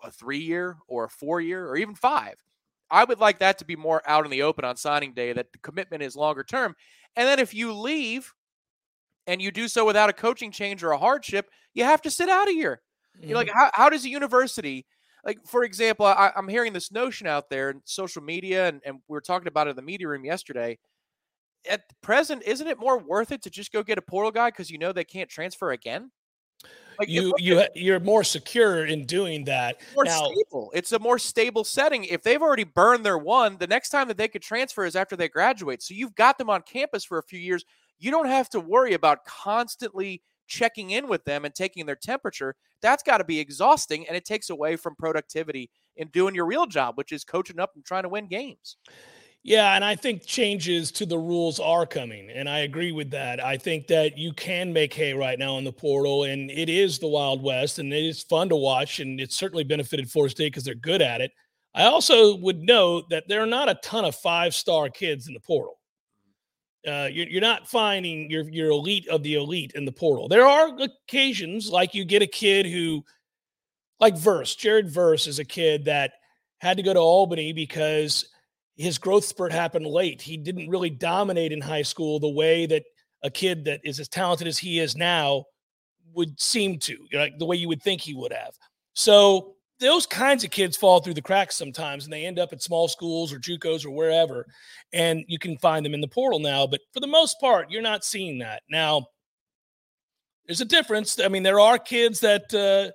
[0.02, 2.34] a three year, or a four year, or even five.
[2.90, 5.52] I would like that to be more out in the open on signing day, that
[5.52, 6.74] the commitment is longer term.
[7.16, 8.32] And then if you leave
[9.26, 12.28] and you do so without a coaching change or a hardship, you have to sit
[12.28, 12.80] out of here.
[13.16, 13.28] Mm-hmm.
[13.28, 14.86] You're like, how, how does a university,
[15.28, 18.96] like, for example, I, am hearing this notion out there in social media, and, and
[19.08, 20.78] we were talking about it in the media room yesterday.
[21.68, 24.70] At present, isn't it more worth it to just go get a portal guy because
[24.70, 26.10] you know they can't transfer again?
[26.98, 29.82] Like you you you're more secure in doing that.
[29.94, 30.72] More now, stable.
[30.74, 32.04] It's a more stable setting.
[32.04, 35.14] If they've already burned their one, the next time that they could transfer is after
[35.14, 35.82] they graduate.
[35.82, 37.66] So you've got them on campus for a few years.
[37.98, 42.54] You don't have to worry about constantly checking in with them and taking their temperature.
[42.82, 46.66] That's got to be exhausting and it takes away from productivity in doing your real
[46.66, 48.76] job, which is coaching up and trying to win games.
[49.44, 53.42] Yeah, and I think changes to the rules are coming, and I agree with that.
[53.42, 56.98] I think that you can make hay right now in the portal, and it is
[56.98, 60.52] the Wild West, and it is fun to watch, and it's certainly benefited Florida State
[60.52, 61.30] because they're good at it.
[61.74, 65.34] I also would note that there are not a ton of five star kids in
[65.34, 65.77] the portal.
[66.86, 70.28] Uh, you're, you're not finding your your elite of the elite in the portal.
[70.28, 73.04] There are occasions like you get a kid who,
[74.00, 76.12] like Verse, Jared Verse is a kid that
[76.58, 78.28] had to go to Albany because
[78.76, 80.22] his growth spurt happened late.
[80.22, 82.84] He didn't really dominate in high school the way that
[83.24, 85.44] a kid that is as talented as he is now
[86.14, 88.54] would seem to, like the way you would think he would have.
[88.94, 92.62] So those kinds of kids fall through the cracks sometimes and they end up at
[92.62, 94.46] small schools or JUCOs or wherever.
[94.92, 96.66] And you can find them in the portal now.
[96.66, 98.62] But for the most part, you're not seeing that.
[98.68, 99.06] Now,
[100.46, 101.20] there's a difference.
[101.20, 102.92] I mean, there are kids that, uh,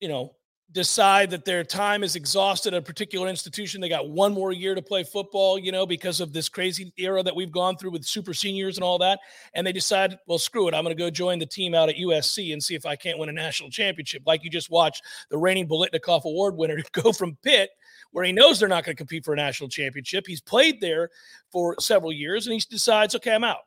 [0.00, 0.34] you know,
[0.72, 3.80] decide that their time is exhausted at a particular institution.
[3.80, 7.22] They got one more year to play football, you know, because of this crazy era
[7.22, 9.18] that we've gone through with super seniors and all that.
[9.54, 10.74] And they decide, well, screw it.
[10.74, 13.18] I'm going to go join the team out at USC and see if I can't
[13.18, 14.22] win a national championship.
[14.26, 17.70] Like you just watched the reigning Biletnikoff Award winner go from Pitt,
[18.12, 20.26] where he knows they're not going to compete for a national championship.
[20.26, 21.10] He's played there
[21.50, 23.58] for several years and he decides, okay, I'm out.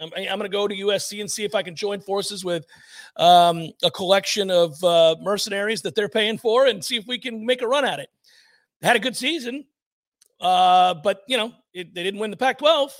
[0.00, 2.66] I'm, I'm going to go to USC and see if I can join forces with
[3.16, 7.44] um, a collection of uh, mercenaries that they're paying for and see if we can
[7.44, 8.08] make a run at it.
[8.82, 9.64] Had a good season,
[10.40, 12.90] uh, but you know it, they didn't win the Pac-12.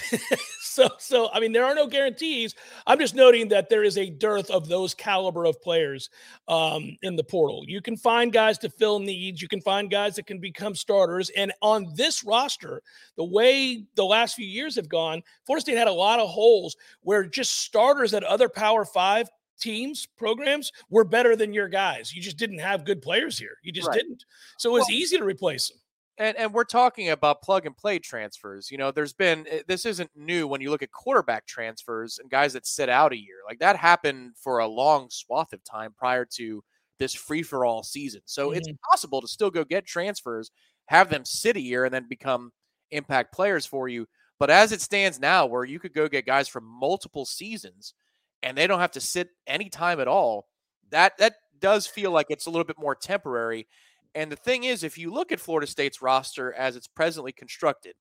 [0.60, 2.54] so, so I mean, there are no guarantees.
[2.86, 6.08] I'm just noting that there is a dearth of those caliber of players
[6.48, 7.64] um, in the portal.
[7.66, 9.42] You can find guys to fill needs.
[9.42, 11.30] You can find guys that can become starters.
[11.30, 12.82] And on this roster,
[13.16, 16.76] the way the last few years have gone, Florida State had a lot of holes
[17.02, 19.28] where just starters at other Power Five
[19.60, 22.14] teams programs were better than your guys.
[22.14, 23.56] You just didn't have good players here.
[23.62, 23.98] You just right.
[23.98, 24.24] didn't.
[24.58, 25.78] So it was well, easy to replace them
[26.18, 28.70] and and we're talking about plug and play transfers.
[28.70, 32.30] You know, there's been eh, this isn't new when you look at quarterback transfers and
[32.30, 33.38] guys that sit out a year.
[33.46, 36.62] Like that happened for a long swath of time prior to
[36.98, 38.20] this free for all season.
[38.26, 38.58] So mm-hmm.
[38.58, 40.50] it's possible to still go get transfers,
[40.86, 42.52] have them sit a year, and then become
[42.90, 44.06] impact players for you.
[44.38, 47.94] But as it stands now, where you could go get guys from multiple seasons
[48.42, 50.46] and they don't have to sit any time at all,
[50.90, 53.66] that that does feel like it's a little bit more temporary.
[54.14, 57.94] And the thing is, if you look at Florida State's roster as it's presently constructed,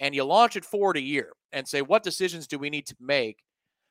[0.00, 2.96] and you launch it forward a year and say, what decisions do we need to
[2.98, 3.44] make?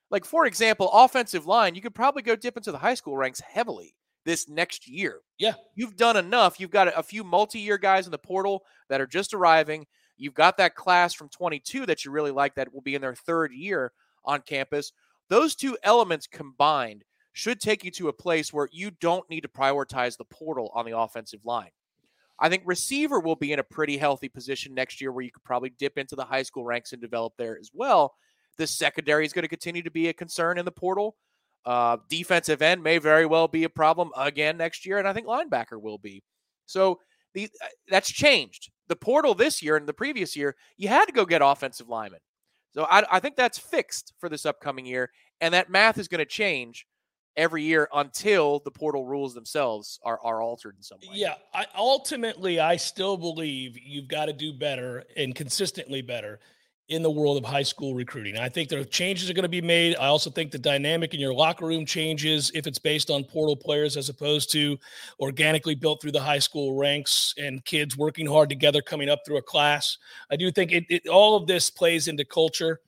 [0.10, 3.40] Like, for example, offensive line, you could probably go dip into the high school ranks
[3.40, 3.96] heavily
[4.26, 5.22] this next year.
[5.38, 5.54] Yeah.
[5.76, 6.60] You've done enough.
[6.60, 9.88] You've got a few multi year guys in the portal that are just arriving.
[10.18, 13.16] You've got that class from 22 that you really like that will be in their
[13.16, 13.94] third year
[14.26, 14.92] on campus.
[15.30, 19.48] Those two elements combined should take you to a place where you don't need to
[19.48, 21.70] prioritize the portal on the offensive line.
[22.40, 25.44] I think receiver will be in a pretty healthy position next year where you could
[25.44, 28.16] probably dip into the high school ranks and develop there as well.
[28.58, 31.16] The secondary is going to continue to be a concern in the portal.
[31.66, 35.28] Uh, defensive end may very well be a problem again next year, and I think
[35.28, 36.24] linebacker will be.
[36.66, 37.00] So
[37.36, 38.72] the uh, that's changed.
[38.88, 42.20] The portal this year and the previous year, you had to go get offensive linemen.
[42.74, 46.20] So I, I think that's fixed for this upcoming year, and that math is going
[46.20, 46.88] to change
[47.38, 51.16] every year until the portal rules themselves are, are altered in some way.
[51.16, 56.40] Yeah, I, ultimately, I still believe you've got to do better and consistently better
[56.92, 58.38] in the world of high school recruiting.
[58.38, 59.96] I think there are changes are going to be made.
[59.96, 63.56] I also think the dynamic in your locker room changes if it's based on portal
[63.56, 64.78] players as opposed to
[65.18, 69.38] organically built through the high school ranks and kids working hard together coming up through
[69.38, 69.98] a class.
[70.30, 72.82] I do think it, it all of this plays into culture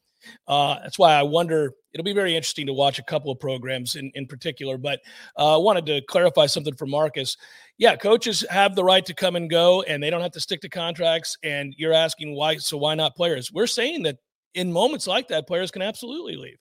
[0.48, 1.74] uh, that's why I wonder.
[1.94, 4.78] It'll be very interesting to watch a couple of programs in, in particular.
[4.78, 5.00] But
[5.38, 7.38] uh, I wanted to clarify something for Marcus.
[7.78, 10.62] Yeah, coaches have the right to come and go, and they don't have to stick
[10.62, 11.38] to contracts.
[11.44, 12.58] And you're asking why?
[12.58, 13.52] So why not players?
[13.52, 14.18] We're saying that
[14.54, 16.58] in moments like that, players can absolutely leave.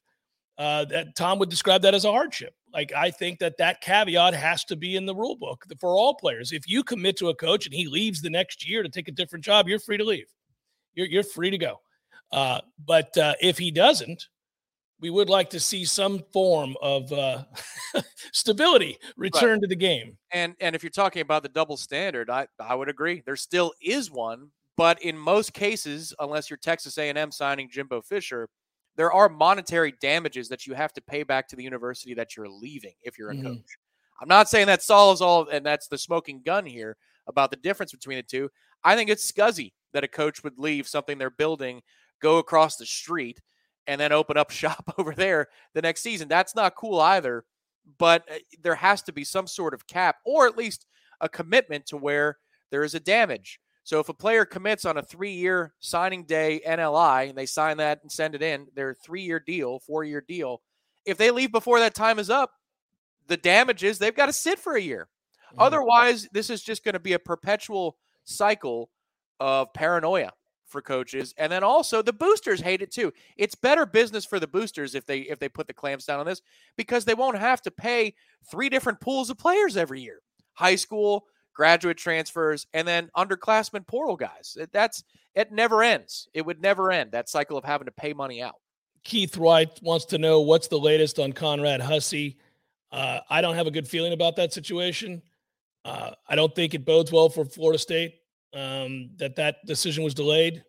[0.59, 2.55] Uh, that Tom would describe that as a hardship.
[2.73, 6.15] Like I think that that caveat has to be in the rule book for all
[6.15, 6.53] players.
[6.53, 9.13] If you commit to a coach and he leaves the next year to take a
[9.13, 10.27] different job, you're free to leave.
[10.95, 11.81] You're you're free to go.
[12.33, 14.29] Uh, but uh, if he doesn't,
[15.01, 17.45] we would like to see some form of uh,
[18.33, 19.63] stability return right.
[19.63, 20.17] to the game.
[20.33, 23.23] And and if you're talking about the double standard, I I would agree.
[23.27, 28.49] There still is one, but in most cases, unless you're Texas A&M signing Jimbo Fisher,
[28.97, 32.49] there are monetary damages that you have to pay back to the university that you're
[32.49, 33.55] leaving if you're a mm-hmm.
[33.55, 33.79] coach.
[34.21, 37.93] I'm not saying that solves all, and that's the smoking gun here about the difference
[37.93, 38.49] between the two.
[38.85, 41.83] I think it's scuzzy that a coach would leave something they're building
[42.23, 43.41] go across the street
[43.87, 46.29] and then open up shop over there the next season.
[46.29, 47.45] That's not cool either.
[47.99, 50.87] But uh, there has to be some sort of cap or at least
[51.21, 52.39] a commitment to where
[52.71, 53.61] there is a damage.
[53.85, 57.79] So if a player commits on a three year signing day NLI and they sign
[57.79, 60.63] that and send it in, their three year deal, four year deal,
[61.05, 62.53] if they leave before that time is up,
[63.27, 65.09] the damage is they've got to sit for a year.
[65.51, 65.61] Mm-hmm.
[65.61, 68.91] Otherwise, this is just going to be a perpetual cycle
[69.41, 70.31] of paranoia
[70.73, 73.13] for coaches and then also the boosters hate it too.
[73.37, 76.27] It's better business for the boosters if they if they put the clamps down on
[76.27, 76.43] this
[76.77, 78.15] because they won't have to pay
[78.51, 80.21] three different pools of players every year.
[80.55, 84.57] High school graduate transfers and then underclassmen portal guys.
[84.73, 85.05] That's
[85.35, 86.29] it never ends.
[86.35, 88.57] It would never end that cycle of having to pay money out.
[89.05, 92.39] Keith wright wants to know what's the latest on conrad hussey?
[92.91, 95.23] Uh, i don't have a good feeling about that situation.
[95.85, 98.22] Uh, i don't think it bodes well for florida state
[98.55, 100.65] um, that that decision was delayed.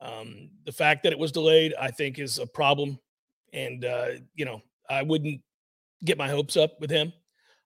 [0.00, 2.98] Um, the fact that it was delayed, I think, is a problem.
[3.52, 5.40] And uh, you know, I wouldn't
[6.04, 7.12] get my hopes up with him.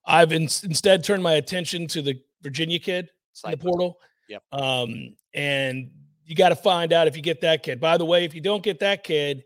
[0.06, 3.10] I've in, instead turned my attention to the Virginia kid
[3.44, 3.98] in the portal.
[4.28, 4.42] Yep.
[4.52, 5.90] Um, and
[6.24, 7.80] you got to find out if you get that kid.
[7.80, 9.44] By the way, if you don't get that kid,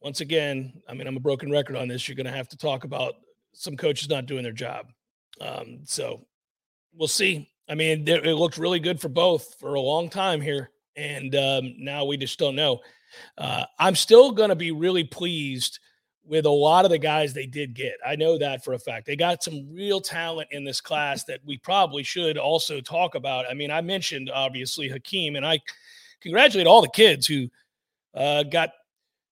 [0.00, 2.06] once again, I mean, I'm a broken record on this.
[2.06, 3.14] You're going to have to talk about
[3.52, 4.86] some coaches not doing their job.
[5.40, 6.26] Um, so
[6.94, 7.50] we'll see.
[7.68, 11.74] I mean, it looked really good for both for a long time here, and um,
[11.78, 12.80] now we just don't know.
[13.36, 15.78] Uh, I'm still going to be really pleased
[16.24, 17.94] with a lot of the guys they did get.
[18.06, 19.06] I know that for a fact.
[19.06, 23.46] They got some real talent in this class that we probably should also talk about.
[23.50, 25.60] I mean, I mentioned obviously Hykeem, and I
[26.20, 27.48] congratulate all the kids who
[28.14, 28.70] uh, got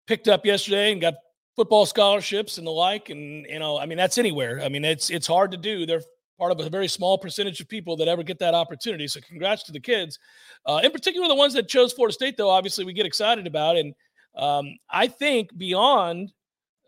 [0.07, 1.15] picked up yesterday and got
[1.55, 3.11] football scholarships and the like.
[3.11, 4.61] And you know, I mean, that's anywhere.
[4.63, 5.85] I mean, it's it's hard to do.
[5.85, 6.03] They're
[6.39, 9.09] part of a very small percentage of people that ever get that opportunity.
[9.09, 10.19] So congrats to the kids,
[10.67, 12.37] uh, in particular the ones that chose Florida State.
[12.37, 13.95] Though obviously we get excited about, and
[14.37, 16.33] um, I think beyond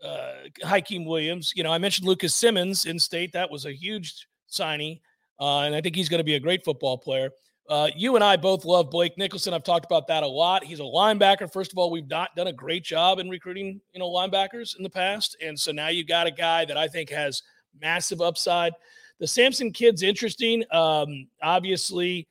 [0.03, 0.33] uh,
[0.63, 3.33] Hykeem Williams, you know, I mentioned Lucas Simmons in state.
[3.33, 4.99] That was a huge signing,
[5.39, 7.31] uh, and I think he's going to be a great football player.
[7.67, 9.53] Uh, you and I both love Blake Nichelson.
[9.53, 10.63] I've talked about that a lot.
[10.63, 11.51] He's a linebacker.
[11.51, 14.81] First of all, we've not done a great job in recruiting, you know, linebackers in
[14.83, 17.43] the past, and so now you got a guy that I think has
[17.79, 18.73] massive upside.
[19.19, 20.63] The Sampson kid's interesting.
[20.71, 22.27] Um, obviously,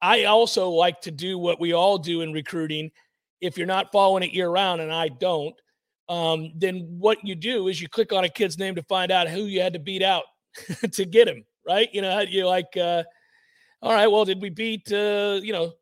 [0.00, 2.90] I also like to do what we all do in recruiting.
[3.40, 5.54] If you're not following it year round, and I don't,
[6.08, 9.28] um, then what you do is you click on a kid's name to find out
[9.28, 10.24] who you had to beat out
[10.92, 11.88] to get him, right?
[11.92, 13.04] You know, you like, uh,
[13.80, 15.72] all right, well, did we beat, uh, you know,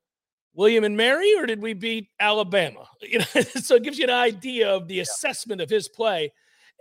[0.55, 2.87] William and Mary, or did we beat Alabama?
[3.03, 6.33] You know, so it gives you an idea of the assessment of his play.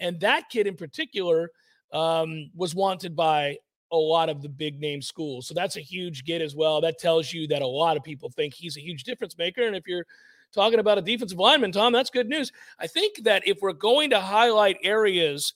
[0.01, 1.49] And that kid in particular
[1.91, 3.57] um, was wanted by
[3.91, 5.47] a lot of the big name schools.
[5.47, 6.79] So that's a huge get as well.
[6.81, 9.63] That tells you that a lot of people think he's a huge difference maker.
[9.63, 10.05] And if you're
[10.53, 12.51] talking about a defensive lineman, Tom, that's good news.
[12.79, 15.53] I think that if we're going to highlight areas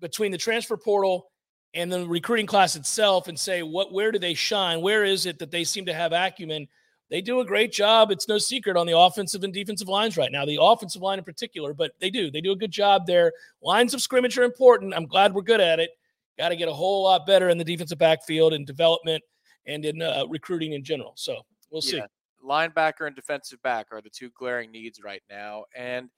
[0.00, 1.30] between the transfer portal
[1.74, 4.80] and the recruiting class itself and say what where do they shine?
[4.80, 6.68] Where is it that they seem to have acumen?
[7.10, 8.12] They do a great job.
[8.12, 11.24] It's no secret on the offensive and defensive lines right now, the offensive line in
[11.24, 12.30] particular, but they do.
[12.30, 13.32] They do a good job there.
[13.62, 14.94] Lines of scrimmage are important.
[14.94, 15.90] I'm glad we're good at it.
[16.38, 19.22] Got to get a whole lot better in the defensive backfield and development
[19.66, 21.12] and in uh, recruiting in general.
[21.16, 21.40] So
[21.70, 22.00] we'll see.
[22.42, 25.64] Linebacker and defensive back are the two glaring needs right now.
[25.76, 26.08] And,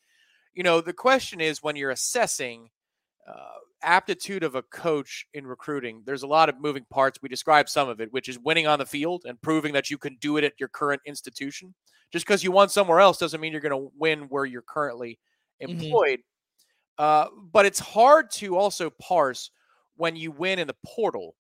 [0.53, 2.69] you know, the question is when you're assessing
[3.27, 7.21] uh, aptitude of a coach in recruiting, there's a lot of moving parts.
[7.23, 9.99] We described some of it, which is winning on the field and proving that you
[9.99, 11.75] can do it at your current institution.
[12.13, 15.19] Just because you won somewhere else doesn't mean you're going to win where you're currently
[15.63, 15.73] mm-hmm.
[15.73, 16.19] employed.
[16.19, 16.25] Mm-hmm.
[16.99, 19.51] Uh, but it's hard to also parse
[19.97, 21.35] when you win in the portal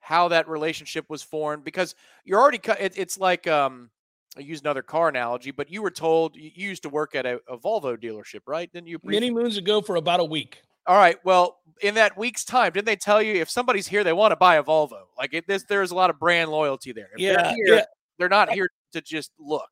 [0.00, 1.94] how that relationship was formed because
[2.26, 3.90] you're already it, it's like um
[4.36, 7.40] I use another car analogy, but you were told you used to work at a,
[7.48, 8.70] a Volvo dealership, right?
[8.72, 8.98] Didn't you?
[9.04, 10.60] Many moons ago for about a week.
[10.86, 11.16] All right.
[11.24, 14.36] Well, in that week's time, didn't they tell you if somebody's here, they want to
[14.36, 15.02] buy a Volvo?
[15.18, 17.08] Like it, this, there's a lot of brand loyalty there.
[17.14, 17.84] If yeah, they're here, yeah.
[18.18, 19.68] They're not here to just look.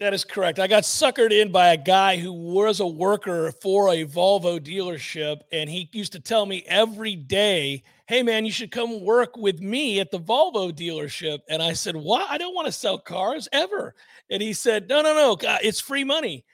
[0.00, 0.58] That is correct.
[0.58, 5.40] I got suckered in by a guy who was a worker for a Volvo dealership,
[5.52, 9.60] and he used to tell me every day, "Hey, man, you should come work with
[9.60, 12.28] me at the Volvo dealership." And I said, "What?
[12.28, 13.94] I don't want to sell cars ever."
[14.30, 16.44] And he said, "No, no, no, uh, it's free money."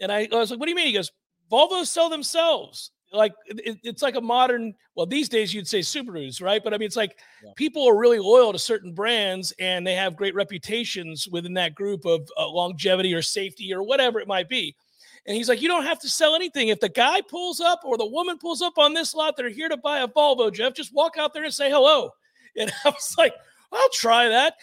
[0.00, 1.12] And I, I was like, "What do you mean?" He goes,
[1.52, 6.42] "Volvos sell themselves." Like it, it's like a modern well these days you'd say subarus
[6.42, 6.62] right?
[6.62, 7.50] But i mean it's like yeah.
[7.56, 12.04] people are really loyal to certain brands and they have great reputations within that group
[12.04, 14.74] of uh, longevity or safety or whatever it might be.
[15.26, 16.68] And he's like you don't have to sell anything.
[16.68, 19.68] If the guy pulls up or the woman pulls up on this lot they're here
[19.68, 20.74] to buy a volvo jeff.
[20.74, 22.10] Just walk out there and say hello.
[22.56, 23.34] And i was like
[23.72, 24.54] i'll try that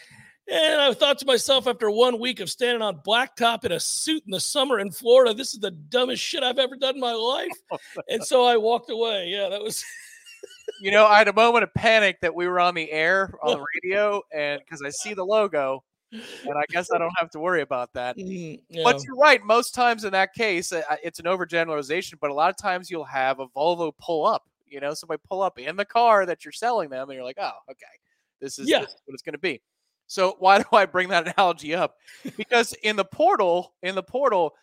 [0.52, 4.24] and I thought to myself, after one week of standing on blacktop in a suit
[4.26, 7.14] in the summer in Florida, this is the dumbest shit I've ever done in my
[7.14, 7.52] life.
[8.10, 9.30] and so I walked away.
[9.30, 9.84] Yeah, that was.
[10.82, 13.58] you know, I had a moment of panic that we were on the air on
[13.58, 17.40] the radio, and because I see the logo, and I guess I don't have to
[17.40, 18.18] worry about that.
[18.18, 18.84] Mm, yeah.
[18.84, 19.42] But you're right.
[19.44, 23.06] Most times in that case, uh, it's an overgeneralization, but a lot of times you'll
[23.06, 24.44] have a Volvo pull up.
[24.68, 27.38] You know, somebody pull up in the car that you're selling them, and you're like,
[27.40, 27.86] oh, okay,
[28.42, 28.80] this is, yeah.
[28.80, 29.62] this is what it's going to be.
[30.14, 31.96] So why do I bring that analogy up?
[32.38, 34.54] Because in the portal, in the portal,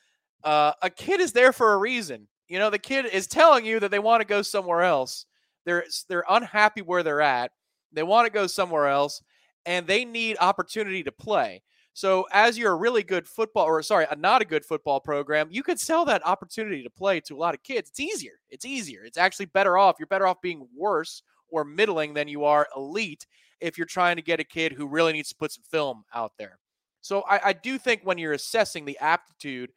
[0.45, 2.29] uh, a kid is there for a reason.
[2.47, 5.27] You know, the kid is telling you that they want to go somewhere else.
[5.65, 7.51] They're they're unhappy where they're at.
[7.93, 9.23] They want to go somewhere else,
[9.67, 11.63] and they need opportunity to play.
[11.95, 15.49] So, as you're a really good football, or sorry, a not a good football program,
[15.51, 17.91] you could sell that opportunity to play to a lot of kids.
[17.91, 18.39] It's easier.
[18.49, 19.05] It's easier.
[19.05, 19.97] It's actually better off.
[19.99, 23.27] You're better off being worse or middling than you are elite
[23.61, 26.33] if you're trying to get a kid who really needs to put some film out
[26.39, 26.59] there.
[27.01, 29.73] So I, I do think when you're assessing the aptitude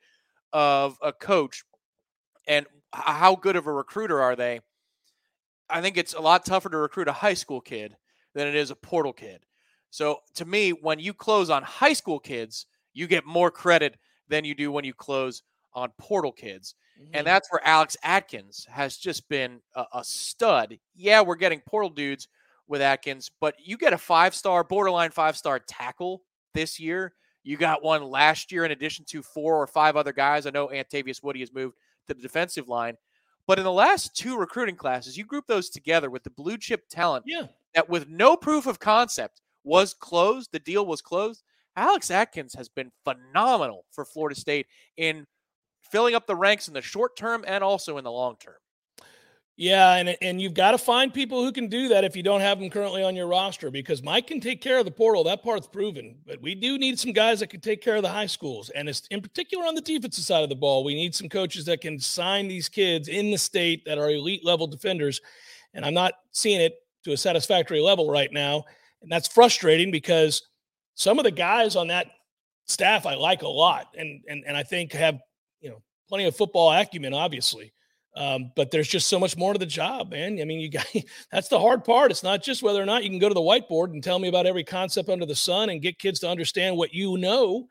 [0.51, 1.63] of a coach
[2.47, 4.59] and how good of a recruiter are they,
[5.69, 7.95] I think it's a lot tougher to recruit a high school kid
[8.35, 9.45] than it is a portal kid.
[9.89, 14.45] So to me, when you close on high school kids, you get more credit than
[14.45, 16.75] you do when you close on portal kids.
[16.99, 17.11] Mm-hmm.
[17.15, 20.77] And that's where Alex Atkins has just been a, a stud.
[20.95, 22.27] Yeah, we're getting portal dudes
[22.67, 26.21] with Atkins, but you get a five star, borderline five star tackle
[26.53, 27.13] this year.
[27.43, 30.45] You got one last year in addition to four or five other guys.
[30.45, 31.75] I know Antavius Woody has moved
[32.07, 32.95] to the defensive line.
[33.45, 36.83] But in the last two recruiting classes, you group those together with the blue chip
[36.89, 37.47] talent yeah.
[37.75, 41.43] that with no proof of concept was closed, the deal was closed.
[41.75, 45.25] Alex Atkins has been phenomenal for Florida State in
[45.91, 48.55] filling up the ranks in the short term and also in the long term.
[49.55, 52.41] Yeah, and and you've got to find people who can do that if you don't
[52.41, 55.23] have them currently on your roster because Mike can take care of the portal.
[55.23, 56.15] That part's proven.
[56.25, 58.71] But we do need some guys that can take care of the high schools.
[58.71, 60.83] And it's in particular on the defensive side of the ball.
[60.83, 64.43] We need some coaches that can sign these kids in the state that are elite
[64.43, 65.21] level defenders.
[65.75, 66.73] And I'm not seeing it
[67.03, 68.63] to a satisfactory level right now.
[69.03, 70.41] And that's frustrating because
[70.95, 72.07] some of the guys on that
[72.65, 75.19] staff I like a lot and and and I think have,
[75.61, 77.71] you know, plenty of football acumen, obviously.
[78.15, 80.39] Um, but there's just so much more to the job, man.
[80.39, 80.85] I mean, you got
[81.31, 82.11] that's the hard part.
[82.11, 84.27] It's not just whether or not you can go to the whiteboard and tell me
[84.27, 87.67] about every concept under the sun and get kids to understand what you know.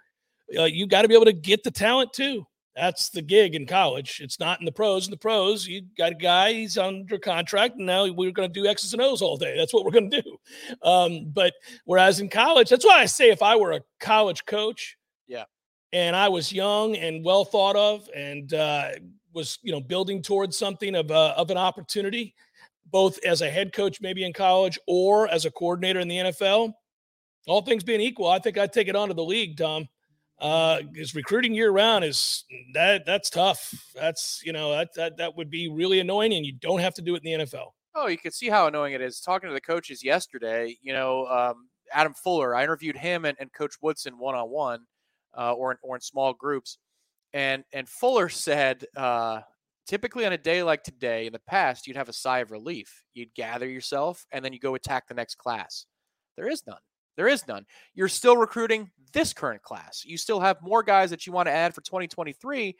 [0.58, 2.46] Uh, you got to be able to get the talent too.
[2.74, 4.20] That's the gig in college.
[4.22, 5.06] It's not in the pros.
[5.06, 8.60] In the pros, you got a guy, he's under contract, and now we're going to
[8.60, 9.56] do X's and O's all day.
[9.56, 10.38] That's what we're going to do.
[10.82, 11.52] Um, but
[11.84, 14.96] whereas in college, that's why I say if I were a college coach,
[15.28, 15.44] yeah,
[15.92, 18.92] and I was young and well thought of, and uh,
[19.32, 22.34] was you know building towards something of a, uh, of an opportunity,
[22.90, 26.72] both as a head coach maybe in college or as a coordinator in the NFL.
[27.46, 29.88] All things being equal, I think I'd take it on to the league, Tom
[30.42, 33.72] uh is recruiting year round is that that's tough.
[33.94, 37.02] That's you know that, that that would be really annoying and you don't have to
[37.02, 39.20] do it in the nfl oh you can see how annoying it is.
[39.20, 43.52] Talking to the coaches yesterday you know um, adam fuller i interviewed him and, and
[43.52, 44.80] coach woodson one-on-one
[45.38, 46.78] uh, or, in, or in small groups
[47.34, 49.40] and and fuller said uh,
[49.86, 53.02] typically on a day like today in the past you'd have a sigh of relief
[53.14, 55.86] you'd gather yourself and then you go attack the next class
[56.36, 56.78] there is none
[57.16, 57.66] there is none.
[57.94, 60.04] You're still recruiting this current class.
[60.04, 62.74] You still have more guys that you want to add for 2023,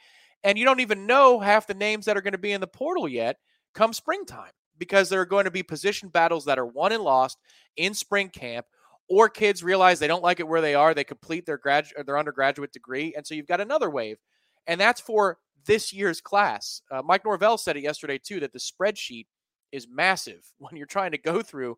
[0.45, 2.67] and you don't even know half the names that are going to be in the
[2.67, 3.37] portal yet
[3.75, 7.39] come springtime because there are going to be position battles that are won and lost
[7.77, 8.67] in spring camp
[9.09, 12.19] or kids realize they don't like it where they are they complete their grad their
[12.19, 14.19] undergraduate degree and so you've got another wave
[14.67, 18.59] and that's for this year's class uh, mike norvell said it yesterday too that the
[18.59, 19.27] spreadsheet
[19.71, 21.77] is massive when you're trying to go through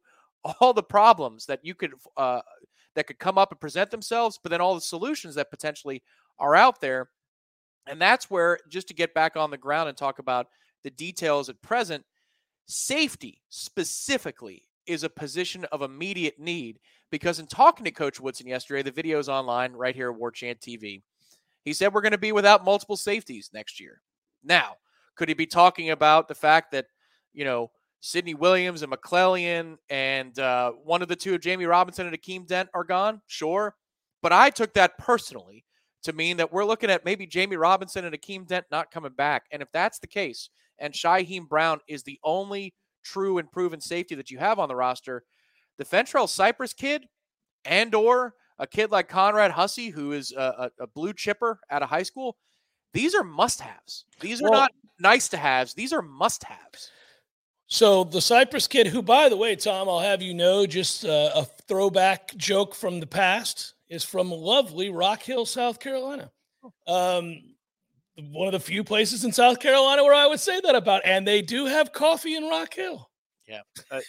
[0.61, 2.41] all the problems that you could uh,
[2.95, 6.03] that could come up and present themselves, but then all the solutions that potentially
[6.39, 7.09] are out there.
[7.87, 10.47] And that's where, just to get back on the ground and talk about
[10.82, 12.05] the details at present,
[12.66, 16.78] safety specifically is a position of immediate need
[17.11, 20.61] because in talking to Coach Woodson yesterday, the video's online right here at War Chant
[20.61, 21.03] TV.
[21.65, 24.01] He said we're going to be without multiple safeties next year.
[24.43, 24.77] Now,
[25.17, 26.87] could he be talking about the fact that,
[27.33, 32.07] you know, Sidney Williams and McClellion and uh, one of the two, of Jammie Robinson
[32.07, 33.23] and Akeem Dent, are gone.
[33.29, 33.75] Sure.
[34.23, 35.65] But I took that personally
[36.03, 39.45] to mean that we're looking at maybe Jammie Robinson and Akeem Dent not coming back.
[39.51, 44.15] And if that's the case, and Shyheim Brown is the only true and proven safety
[44.17, 45.25] that you have on the roster,
[45.79, 47.07] the Fentrell Cypress kid
[47.65, 51.82] and or a kid like Conrad Hussey, who is a, a, a blue chipper out
[51.82, 52.36] of high school,
[52.92, 54.05] these are must-haves.
[54.20, 55.74] These are well, not nice to haves.
[55.74, 56.90] These are must-haves.
[57.66, 61.30] So the Cypress kid, who, by the way, Tom, I'll have you know, just uh,
[61.34, 66.30] a throwback joke from the past, is from lovely Rock Hill, South Carolina.
[66.86, 67.16] Oh.
[67.18, 67.42] Um,
[68.16, 71.26] one of the few places in South Carolina where I would say that about, and
[71.26, 73.11] they do have coffee in Rock Hill.
[73.48, 73.62] Yeah.
[73.90, 74.00] Uh,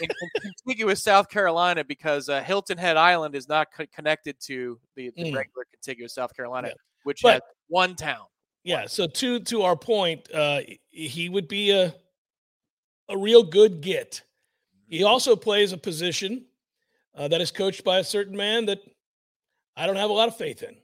[0.00, 4.78] in, in contiguous South Carolina, because uh, Hilton Head Island is not co- connected to
[4.96, 5.34] the, the mm.
[5.34, 6.74] regular contiguous South Carolina, yeah.
[7.04, 8.26] which but, has one town.
[8.64, 8.86] Yeah.
[8.86, 10.60] So to to our point, uh,
[10.90, 11.94] he would be a
[13.08, 14.22] a real good get.
[14.88, 15.06] He mm-hmm.
[15.06, 16.46] also plays a position
[17.16, 18.80] uh, that is coached by a certain man that
[19.76, 20.76] I don't have a lot of faith in.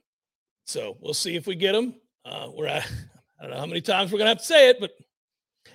[0.65, 1.95] So we'll see if we get him.
[2.25, 2.89] Uh, we're at,
[3.39, 4.91] I don't know how many times we're going to have to say it, but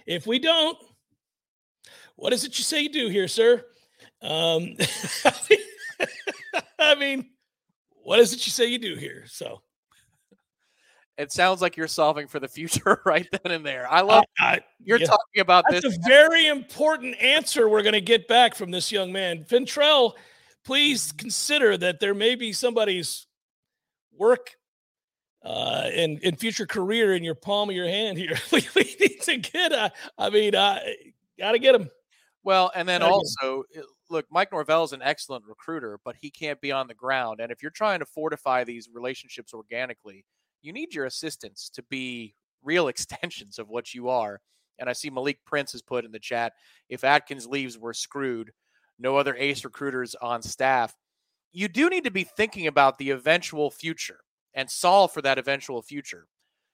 [0.07, 0.79] if we don't,
[2.17, 3.65] what is it you say you do here, sir?
[4.23, 4.77] Um,
[6.79, 7.31] I mean,
[8.03, 9.25] what is it you say you do here?
[9.27, 9.61] So
[11.19, 13.91] it sounds like you're solving for the future right then and there.
[13.91, 15.97] I love uh, you're yeah, talking about that's this.
[15.97, 19.45] a very important answer we're going to get back from this young man.
[19.45, 20.13] Fentrell,
[20.65, 23.27] please consider that there may be somebody's
[24.13, 24.57] work
[25.45, 28.37] uh, and, and future career in your palm of your hand here.
[28.53, 30.81] we, we need to get, a, I mean, uh,
[31.39, 31.89] got to get him.
[32.47, 33.65] Well, and then also,
[34.09, 37.41] look, Mike Norvell is an excellent recruiter, but he can't be on the ground.
[37.41, 40.25] And if you're trying to fortify these relationships organically,
[40.63, 44.41] you need your assistants to be real extensions of what you are.
[44.79, 46.53] And I see Malik Prince has put in the chat
[46.89, 48.53] if Atkins leaves, we're screwed.
[48.97, 50.95] No other ace recruiters on staff.
[51.51, 54.21] You do need to be thinking about the eventual future
[54.55, 56.29] and solve for that eventual future.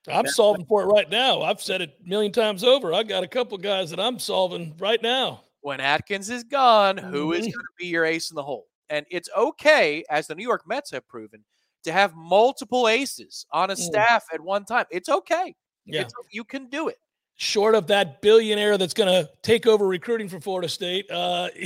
[0.06, 1.40] I'm solving for it right now.
[1.40, 2.92] I've said it a million times over.
[2.92, 5.44] I've got a couple guys that I'm solving right now.
[5.62, 7.50] When Atkins is gone, who is mm-hmm.
[7.50, 8.66] going to be your ace in the hole?
[8.90, 11.44] And it's okay, as the New York Mets have proven,
[11.84, 13.78] to have multiple aces on a mm.
[13.78, 14.84] staff at one time.
[14.90, 15.54] It's okay.
[15.86, 16.02] Yeah.
[16.02, 16.98] It's, you can do it.
[17.36, 21.48] Short of that billionaire that's going to take over recruiting for Florida State, uh,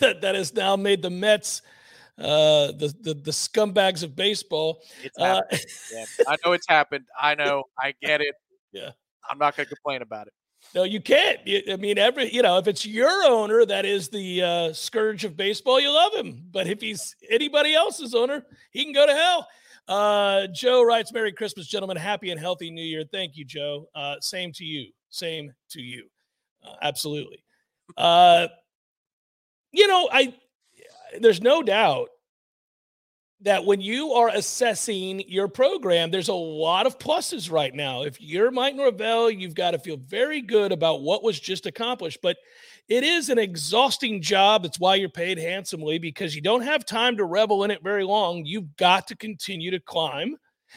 [0.00, 1.62] that, that has now made the Mets
[2.18, 4.82] uh, the, the the scumbags of baseball.
[5.02, 5.42] It's uh,
[5.92, 6.04] yeah.
[6.26, 7.04] I know it's happened.
[7.20, 7.64] I know.
[7.78, 8.34] I get it.
[8.72, 8.90] Yeah.
[9.28, 10.32] I'm not going to complain about it.
[10.74, 11.38] No, you can't.
[11.70, 15.36] I mean, every you know, if it's your owner that is the uh, scourge of
[15.36, 16.44] baseball, you love him.
[16.50, 19.48] But if he's anybody else's owner, he can go to hell.
[19.88, 21.96] Uh, Joe writes, Merry Christmas, gentlemen.
[21.96, 23.04] Happy and healthy New Year.
[23.10, 23.88] Thank you, Joe.
[23.94, 24.90] Uh, same to you.
[25.10, 26.08] Same to you.
[26.66, 27.42] Uh, absolutely.
[27.96, 28.48] Uh,
[29.72, 30.34] you know, I
[31.20, 32.08] there's no doubt
[33.42, 38.02] that when you are assessing your program, there's a lot of pluses right now.
[38.02, 42.20] If you're Mike Norvell, you've got to feel very good about what was just accomplished.
[42.22, 42.38] But
[42.88, 44.62] it is an exhausting job.
[44.62, 48.04] That's why you're paid handsomely because you don't have time to revel in it very
[48.04, 48.44] long.
[48.44, 50.36] You've got to continue to climb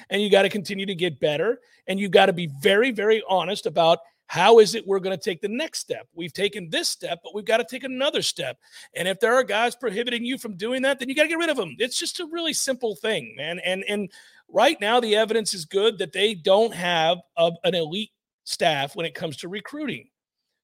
[0.09, 1.59] and you got to continue to get better.
[1.87, 3.99] And you've got to be very, very honest about
[4.29, 6.07] how is it we're going to take the next step?
[6.13, 8.59] We've taken this step, but we've got to take another step.
[8.95, 11.39] And if there are guys prohibiting you from doing that, then you got to get
[11.39, 11.75] rid of them.
[11.79, 13.59] It's just a really simple thing, man.
[13.65, 14.11] And and
[14.47, 18.11] right now the evidence is good that they don't have a, an elite
[18.43, 20.09] staff when it comes to recruiting.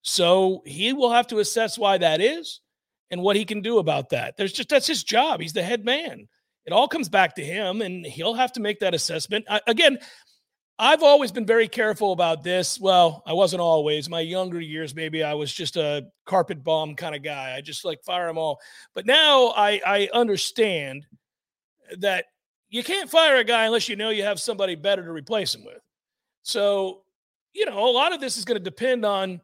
[0.04, 2.62] So he will have to assess why that is
[3.10, 4.38] and what he can do about that.
[4.38, 5.42] There's just that's his job.
[5.42, 6.28] He's the head man.
[6.66, 9.46] It all comes back to him, and he'll have to make that assessment.
[9.50, 10.00] I, again,
[10.78, 12.80] I've always been very careful about this.
[12.80, 14.10] Well, I wasn't always.
[14.10, 17.56] My younger years, maybe I was just a carpet bomb kind of guy.
[17.56, 18.60] I just like fire them all.
[18.94, 21.06] But now I, I understand
[22.00, 22.26] that
[22.70, 25.64] you can't fire a guy unless you know you have somebody better to replace him
[25.64, 25.80] with.
[26.44, 27.04] So,
[27.54, 29.40] you know, a lot of this is going to depend on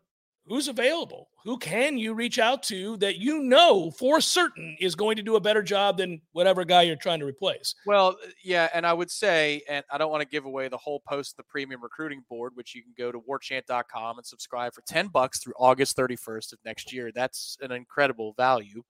[0.47, 1.29] who's available?
[1.43, 5.35] Who can you reach out to that you know for certain is going to do
[5.35, 7.75] a better job than whatever guy you're trying to replace?
[7.85, 10.77] Well uh, yeah and i would say and i don't want to give away the
[10.77, 14.73] whole post of the premium recruiting board which you can go to warchant.com and subscribe
[14.73, 17.11] for 10 bucks through august 31st of next year.
[17.13, 18.83] That's an incredible value.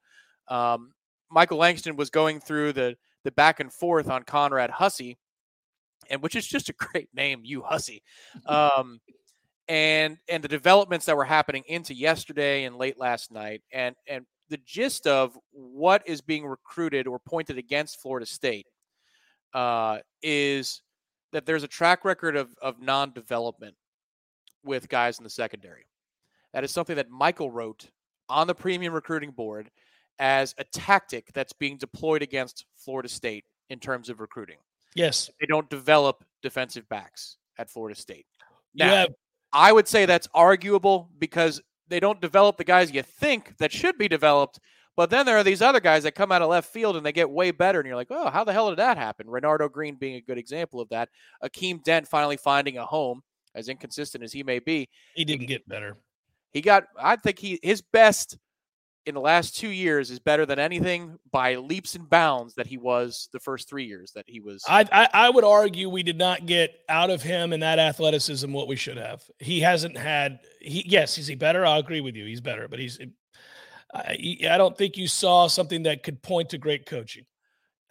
[0.48, 0.94] Um,
[1.30, 5.18] michael langston was going through the the back and forth on conrad hussey
[6.10, 8.04] and which is just a great name you hussey.
[8.46, 9.00] Um,
[9.72, 14.26] and and the developments that were happening into yesterday and late last night and and
[14.50, 18.68] the gist of what is being recruited or pointed against Florida State
[19.54, 20.82] uh, is
[21.32, 23.74] that there's a track record of, of non-development
[24.66, 25.86] with guys in the secondary.
[26.54, 27.90] That is something that Michael wrote
[28.28, 29.72] on the premium recruiting board
[30.20, 34.58] as a tactic that's being deployed against Florida State in terms of recruiting.
[34.96, 35.30] Yes.
[35.40, 38.26] They don't develop defensive backs at Florida State.
[38.76, 39.10] Now, you have
[39.54, 43.98] I would say that's arguable because they don't develop the guys you think that should
[43.98, 44.60] be developed.
[44.98, 47.12] But then there are these other guys that come out of left field and they
[47.12, 47.80] get way better.
[47.80, 49.28] And you're like, oh, how the hell did that happen?
[49.28, 51.10] Renardo Green being a good example of that.
[51.44, 53.22] Akeem Dent finally finding a home,
[53.56, 54.90] as inconsistent as he may be.
[55.16, 55.98] He didn't get better.
[56.52, 58.38] He got, I think he his best
[59.06, 62.78] in the last two years is better than anything by leaps and bounds that he
[62.78, 64.64] was the first three years that he was.
[64.68, 68.52] I, I, I would argue we did not get out of him and that athleticism
[68.52, 69.24] what we should have.
[69.40, 70.40] He hasn't had.
[70.60, 71.66] He yes, is he better?
[71.66, 72.26] I agree with you.
[72.26, 73.00] He's better, but he's.
[73.94, 77.26] I, I don't think you saw something that could point to great coaching.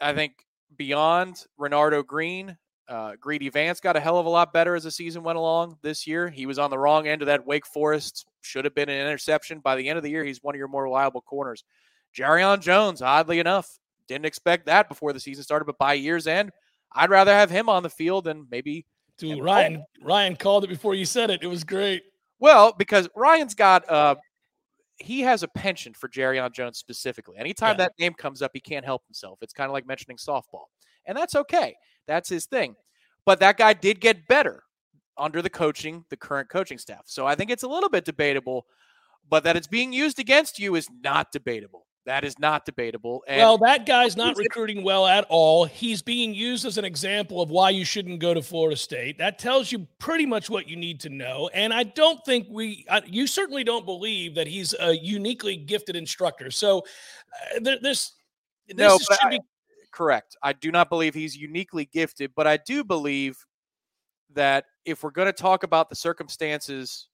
[0.00, 0.32] I think
[0.76, 2.56] beyond Renardo Green,
[2.90, 5.78] uh, Greedy Vance got a hell of a lot better as the season went along
[5.80, 6.28] this year.
[6.28, 9.60] He was on the wrong end of that Wake Forest, should have been an interception.
[9.60, 11.62] By the end of the year, he's one of your more reliable corners.
[12.16, 13.78] Jarrian Jones, oddly enough,
[14.08, 16.50] didn't expect that before the season started, but by year's end,
[16.92, 18.84] I'd rather have him on the field than maybe.
[19.18, 21.42] Dude, Ryan, Ryan called it before you said it.
[21.42, 22.02] It was great.
[22.40, 24.16] Well, because Ryan's got uh,
[24.96, 27.36] he has a penchant for Jarrian Jones specifically.
[27.38, 27.84] Anytime yeah.
[27.84, 29.38] that name comes up, he can't help himself.
[29.42, 30.64] It's kind of like mentioning softball,
[31.06, 31.76] and that's okay.
[32.10, 32.74] That's his thing.
[33.24, 34.64] But that guy did get better
[35.16, 37.02] under the coaching, the current coaching staff.
[37.04, 38.66] So I think it's a little bit debatable,
[39.28, 41.86] but that it's being used against you is not debatable.
[42.06, 43.22] That is not debatable.
[43.28, 45.66] And well, that guy's not recruiting well at all.
[45.66, 49.18] He's being used as an example of why you shouldn't go to Florida State.
[49.18, 51.48] That tells you pretty much what you need to know.
[51.54, 56.50] And I don't think we, you certainly don't believe that he's a uniquely gifted instructor.
[56.50, 56.80] So
[57.54, 58.12] uh, this, this
[58.74, 59.40] no, should I, be
[59.92, 60.36] correct.
[60.42, 63.44] I do not believe he's uniquely gifted, but I do believe
[64.32, 67.08] that if we're going to talk about the circumstances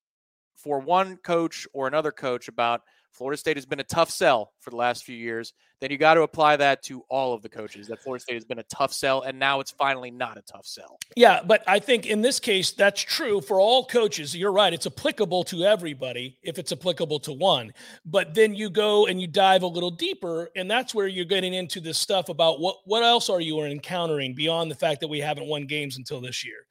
[0.54, 2.82] for one coach or another coach about
[3.16, 6.14] Florida State has been a tough sell for the last few years, then you got
[6.14, 8.92] to apply that to all of the coaches that Florida State has been a tough
[8.92, 10.98] sell and now it's finally not a tough sell.
[11.16, 14.36] Yeah, but I think in this case that's true for all coaches.
[14.36, 17.72] You're right, it's applicable to everybody if it's applicable to one.
[18.04, 21.54] But then you go and you dive a little deeper and that's where you're getting
[21.54, 25.20] into this stuff about what what else are you encountering beyond the fact that we
[25.20, 26.66] haven't won games until this year.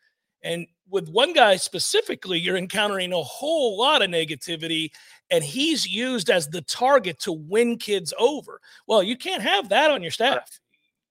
[0.46, 4.91] And with one guy specifically, you're encountering a whole lot of negativity,
[5.32, 8.62] and he's used as the target to win kids over.
[8.88, 10.60] Well, you can't have that on your staff.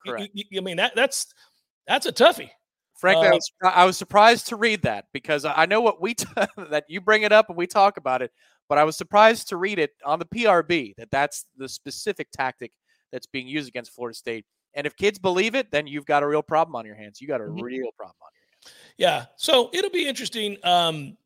[0.07, 0.30] Correct.
[0.32, 1.35] You, you, I mean that that's
[1.89, 2.51] that's a toughie.
[2.97, 6.14] Frankly, uh, I, was, I was surprised to read that because I know what we
[6.14, 6.26] t-
[6.70, 8.30] that you bring it up and we talk about it,
[8.68, 12.70] but I was surprised to read it on the PRB that that's the specific tactic
[13.11, 14.47] that's being used against Florida State.
[14.74, 17.20] And if kids believe it, then you've got a real problem on your hands.
[17.20, 17.62] You got a mm-hmm.
[17.62, 18.28] real problem on.
[18.96, 19.26] Yeah.
[19.36, 20.56] So it'll be interesting.
[20.64, 21.16] Um,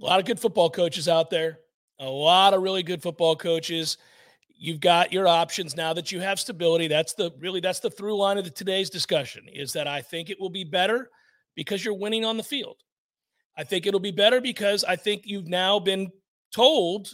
[0.00, 1.58] A lot of good football coaches out there.
[1.98, 3.98] A lot of really good football coaches.
[4.56, 6.88] You've got your options now that you have stability.
[6.88, 10.30] That's the really that's the through line of the, today's discussion is that I think
[10.30, 11.10] it will be better
[11.54, 12.76] because you're winning on the field.
[13.56, 16.10] I think it'll be better because I think you've now been
[16.54, 17.08] told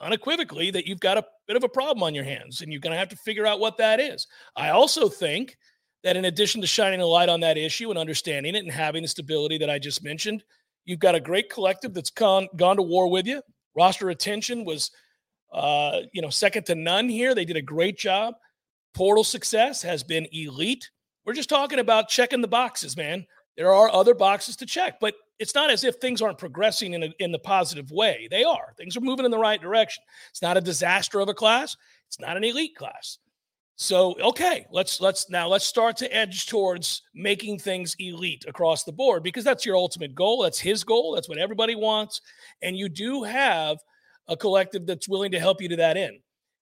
[0.00, 2.92] unequivocally that you've got a bit of a problem on your hands and you're going
[2.92, 4.26] to have to figure out what that is.
[4.54, 5.56] I also think
[6.04, 9.02] that in addition to shining a light on that issue and understanding it and having
[9.02, 10.44] the stability that I just mentioned,
[10.84, 13.42] you've got a great collective that's gone gone to war with you.
[13.74, 14.90] Roster retention was
[15.52, 17.34] uh, you know, second to none here.
[17.34, 18.34] They did a great job.
[18.94, 20.90] Portal success has been elite.
[21.24, 23.26] We're just talking about checking the boxes, man.
[23.56, 27.02] There are other boxes to check, but it's not as if things aren't progressing in,
[27.04, 28.28] a, in the positive way.
[28.30, 28.74] They are.
[28.76, 30.02] Things are moving in the right direction.
[30.30, 31.76] It's not a disaster of a class.
[32.06, 33.18] It's not an elite class.
[33.76, 38.92] So okay, let's let's now let's start to edge towards making things elite across the
[38.92, 40.42] board because that's your ultimate goal.
[40.42, 41.14] That's his goal.
[41.14, 42.22] That's what everybody wants.
[42.62, 43.78] And you do have
[44.28, 46.20] a collective that's willing to help you to that end.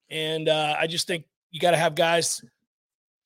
[0.09, 2.43] And uh, I just think you got to have guys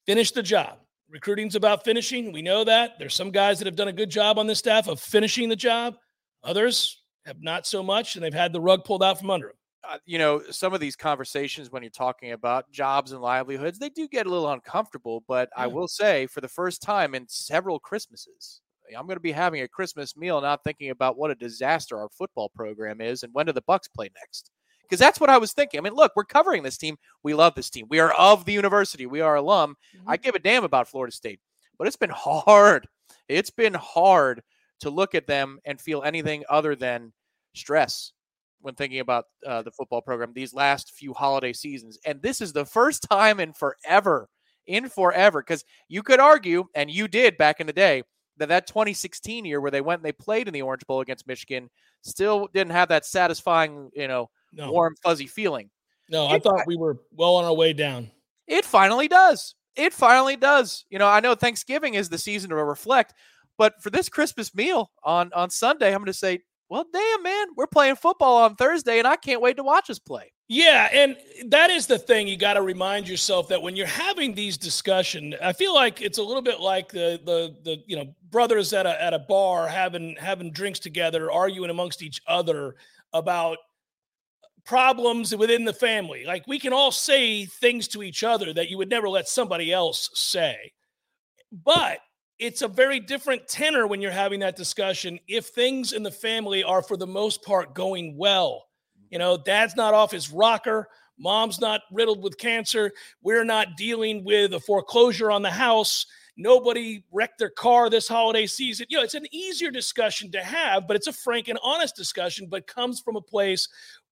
[0.05, 0.77] finish the job.
[1.09, 2.31] Recruiting's about finishing.
[2.31, 2.91] We know that.
[2.99, 5.55] There's some guys that have done a good job on this staff of finishing the
[5.55, 5.95] job.
[6.43, 9.55] Others have not so much, and they've had the rug pulled out from under them.
[9.87, 13.89] Uh, you know, some of these conversations when you're talking about jobs and livelihoods, they
[13.89, 15.23] do get a little uncomfortable.
[15.27, 15.63] But yeah.
[15.63, 18.61] I will say, for the first time in several Christmases,
[18.97, 22.09] I'm going to be having a Christmas meal, not thinking about what a disaster our
[22.09, 24.51] football program is and when do the Bucs play next
[24.89, 25.79] because that's what I was thinking.
[25.79, 26.97] I mean, look, we're covering this team.
[27.23, 27.85] We love this team.
[27.89, 29.05] We are of the university.
[29.05, 29.75] We are alum.
[29.95, 30.09] Mm-hmm.
[30.09, 31.39] I give a damn about Florida State,
[31.77, 32.87] but it's been hard.
[33.27, 34.41] It's been hard
[34.79, 37.13] to look at them and feel anything other than
[37.53, 38.13] stress
[38.61, 41.97] when thinking about uh, the football program these last few holiday seasons.
[42.05, 44.29] And this is the first time in forever,
[44.67, 48.03] in forever, because you could argue, and you did back in the day,
[48.37, 51.27] that that 2016 year where they went and they played in the Orange Bowl against
[51.27, 51.69] Michigan
[52.01, 54.71] still didn't have that satisfying, you know, no.
[54.71, 55.69] warm, fuzzy feeling.
[56.09, 58.09] No, it, I thought we were well on our way down.
[58.47, 59.55] It finally does.
[59.75, 60.85] It finally does.
[60.89, 63.13] You know, I know Thanksgiving is the season to reflect,
[63.57, 66.39] but for this Christmas meal on on Sunday, I'm going to say,
[66.69, 69.97] well, damn, man, we're playing football on Thursday, and I can't wait to watch us
[69.97, 70.31] play.
[70.47, 71.15] Yeah, and
[71.47, 75.35] that is the thing you got to remind yourself that when you're having these discussions,
[75.41, 78.87] I feel like it's a little bit like the the the you know brothers at
[78.87, 82.75] a at a bar having having drinks together, arguing amongst each other
[83.13, 83.57] about
[84.65, 86.25] problems within the family.
[86.25, 89.71] Like we can all say things to each other that you would never let somebody
[89.71, 90.73] else say.
[91.51, 91.99] But
[92.39, 96.63] it's a very different tenor when you're having that discussion if things in the family
[96.63, 98.65] are for the most part going well.
[99.09, 100.87] You know, dad's not off his rocker,
[101.17, 106.05] mom's not riddled with cancer, we're not dealing with a foreclosure on the house.
[106.37, 108.85] Nobody wrecked their car this holiday season.
[108.89, 112.47] You know, it's an easier discussion to have, but it's a frank and honest discussion,
[112.49, 113.67] but comes from a place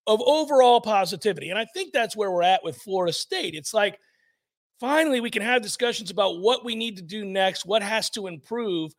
[0.07, 1.49] of overall positivity.
[1.49, 3.53] And I think that's where we're at with Florida State.
[3.55, 3.97] It's like
[4.79, 8.27] finally we can have discussions about what we need to do next, what has to
[8.27, 8.93] improve,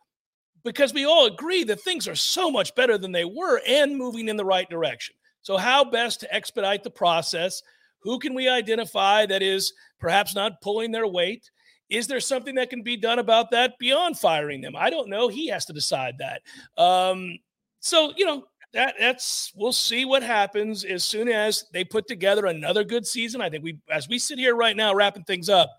[0.65, 4.29] because we all agree that things are so much better than they were and moving
[4.29, 5.15] in the right direction.
[5.43, 7.63] So, how best to expedite the process?
[8.01, 11.51] Who can we identify that is perhaps not pulling their weight?
[11.91, 14.77] Is there something that can be done about that beyond firing them?
[14.77, 15.29] I don't know.
[15.29, 16.43] He has to decide that.
[16.77, 17.39] Um,
[17.81, 22.47] so, you know, that that's we'll see what happens as soon as they put together
[22.47, 23.41] another good season.
[23.41, 25.71] I think we as we sit here right now wrapping things up,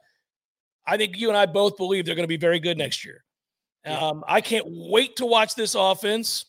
[0.86, 3.24] I think you and I both believe they're going to be very good next year.
[3.86, 6.46] Um, I can't wait to watch this offense.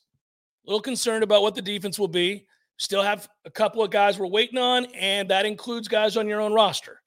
[0.66, 2.47] A little concerned about what the defense will be.
[2.76, 6.41] Still have a couple of guys we're waiting on, and that includes guys on your
[6.41, 7.03] own roster.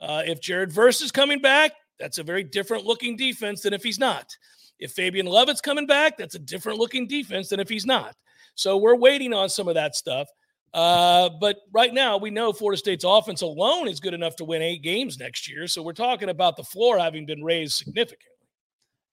[0.00, 3.82] Uh, if Jared Verse is coming back, that's a very different looking defense than if
[3.82, 4.36] he's not.
[4.78, 8.14] If Fabian Lovett's coming back, that's a different looking defense than if he's not.
[8.58, 10.28] So we're waiting on some of that stuff.
[10.74, 14.62] Uh, but right now, we know Florida State's offense alone is good enough to win
[14.62, 15.68] eight games next year.
[15.68, 18.26] So we're talking about the floor having been raised significantly.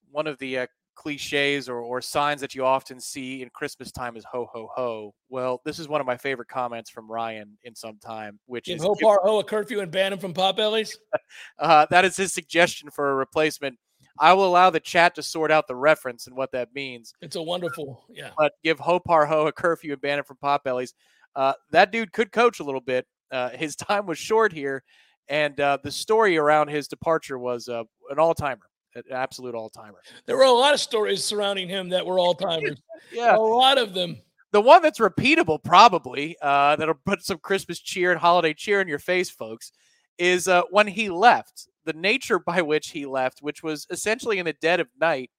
[0.09, 4.17] One of the uh, cliches or, or signs that you often see in Christmas time
[4.17, 5.13] is ho, ho, ho.
[5.29, 8.77] Well, this is one of my favorite comments from Ryan in some time, which Give
[8.77, 10.95] is ho, par, ho, a curfew and ban him from Potbellies.
[11.59, 13.77] uh, that is his suggestion for a replacement.
[14.19, 17.13] I will allow the chat to sort out the reference and what that means.
[17.21, 18.31] It's a wonderful, yeah.
[18.37, 20.93] But give Hopar Ho a curfew and ban him from Potbellies.
[21.35, 23.05] Uh, that dude could coach a little bit.
[23.31, 24.83] Uh, his time was short here,
[25.27, 29.69] and uh, the story around his departure was uh, an all timer, an absolute all
[29.69, 30.01] timer.
[30.25, 32.77] There were a lot of stories surrounding him that were all timers.
[33.11, 34.17] yeah, a lot of them.
[34.51, 38.87] The one that's repeatable, probably, uh, that'll put some Christmas cheer and holiday cheer in
[38.87, 39.73] your face, folks,
[40.17, 44.45] is uh, when he left the nature by which he left, which was essentially in
[44.45, 45.31] the dead of night,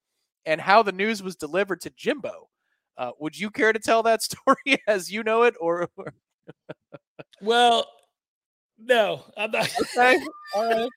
[0.45, 2.49] and how the news was delivered to Jimbo.
[2.97, 5.89] Uh, would you care to tell that story as you know it, or?
[7.43, 7.87] well,
[8.79, 9.69] no, I'm not.
[9.97, 10.19] Okay,
[10.55, 10.89] all right.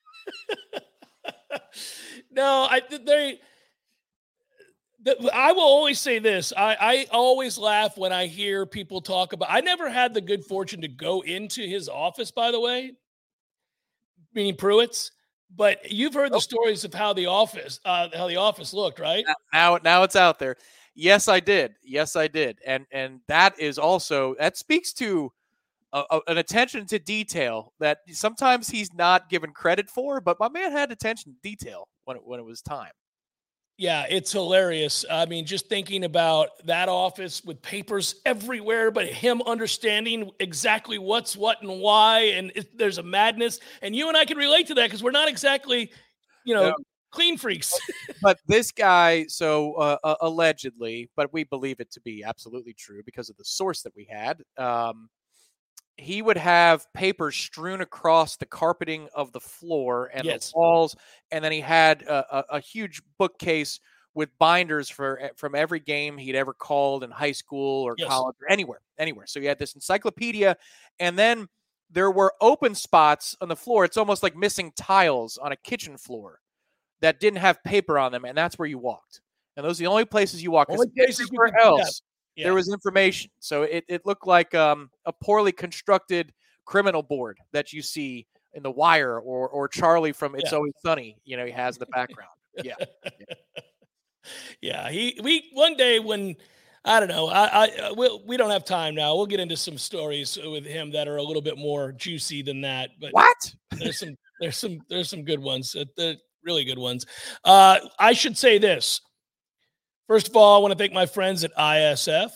[2.32, 3.40] no, I they.
[5.34, 6.52] I will always say this.
[6.56, 9.48] I, I always laugh when I hear people talk about.
[9.50, 12.92] I never had the good fortune to go into his office, by the way,
[14.34, 15.12] meaning Pruitt's.
[15.56, 16.40] But you've heard the oh.
[16.40, 19.26] stories of how the office, uh, how the office looked, right?
[19.54, 20.56] Now, now it's out there.
[20.96, 21.76] Yes, I did.
[21.84, 22.60] Yes, I did.
[22.66, 25.32] And and that is also that speaks to
[25.94, 30.22] a, a, an attention to detail that sometimes he's not given credit for.
[30.22, 32.92] But my man had attention to detail when it, when it was time.
[33.80, 35.06] Yeah, it's hilarious.
[35.10, 41.38] I mean, just thinking about that office with papers everywhere, but him understanding exactly what's
[41.38, 43.62] what and why, and it, there's a madness.
[43.82, 45.94] And you and I can relate to that because we're not exactly,
[46.44, 46.76] you know,
[47.12, 47.74] clean freaks.
[48.22, 53.02] but this guy, so uh, uh, allegedly, but we believe it to be absolutely true
[53.06, 54.42] because of the source that we had.
[54.58, 55.10] Um,
[56.00, 60.52] he would have papers strewn across the carpeting of the floor and yes.
[60.52, 60.96] the walls,
[61.32, 63.80] and then he had a, a, a, huge bookcase
[64.14, 68.08] with binders for eh, from every game he'd ever called in high school or yes.
[68.08, 69.28] college or anywhere, anywhere.
[69.28, 70.58] So he had this encyclopedia,
[71.00, 71.48] and then
[71.90, 73.84] there were open spots on the floor.
[73.86, 76.40] It's almost like missing tiles on a kitchen floor
[77.02, 79.22] that didn't have paper on them, and that's where you walked.
[79.58, 80.70] And those are the only places you walk.
[80.70, 82.02] Only places everywhere else
[82.40, 82.46] yeah.
[82.46, 83.30] there was information.
[83.40, 86.34] So it, it looked like um, a poorly constructed
[86.66, 90.58] criminal board that you see in The Wire or or Charlie from It's yeah.
[90.58, 91.18] Always Sunny.
[91.26, 92.32] You know, he has in the background.
[92.64, 92.76] yeah.
[93.04, 93.36] yeah.
[94.62, 94.90] yeah.
[94.90, 96.36] He we one day when
[96.86, 97.28] I don't know.
[97.28, 99.16] I, I uh, we'll, we don't have time now.
[99.16, 102.62] We'll get into some stories with him that are a little bit more juicy than
[102.62, 102.92] that.
[103.00, 103.54] But what?
[103.78, 105.74] there's some there's some there's some good ones.
[105.74, 107.06] The really good ones.
[107.44, 109.02] Uh, I should say this.
[110.10, 112.32] First of all, I want to thank my friends at ISF.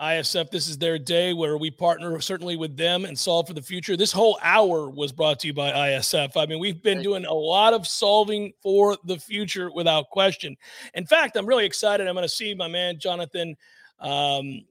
[0.00, 3.60] ISF, this is their day where we partner certainly with them and solve for the
[3.60, 3.96] future.
[3.96, 6.36] This whole hour was brought to you by ISF.
[6.36, 10.56] I mean, we've been doing a lot of solving for the future without question.
[10.94, 12.06] In fact, I'm really excited.
[12.06, 13.56] I'm going to see my man Jonathan,
[13.98, 14.62] um,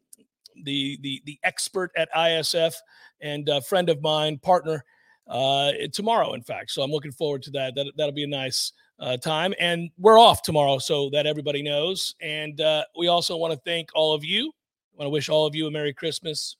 [0.63, 2.75] the the the expert at ISF
[3.19, 4.85] and a friend of mine, partner,
[5.27, 6.31] uh, tomorrow.
[6.31, 7.75] In fact, so I'm looking forward to that.
[7.75, 9.53] That that'll be a nice uh, time.
[9.59, 12.15] And we're off tomorrow, so that everybody knows.
[12.21, 14.47] And uh, we also want to thank all of you.
[14.93, 16.55] I want to wish all of you a Merry Christmas.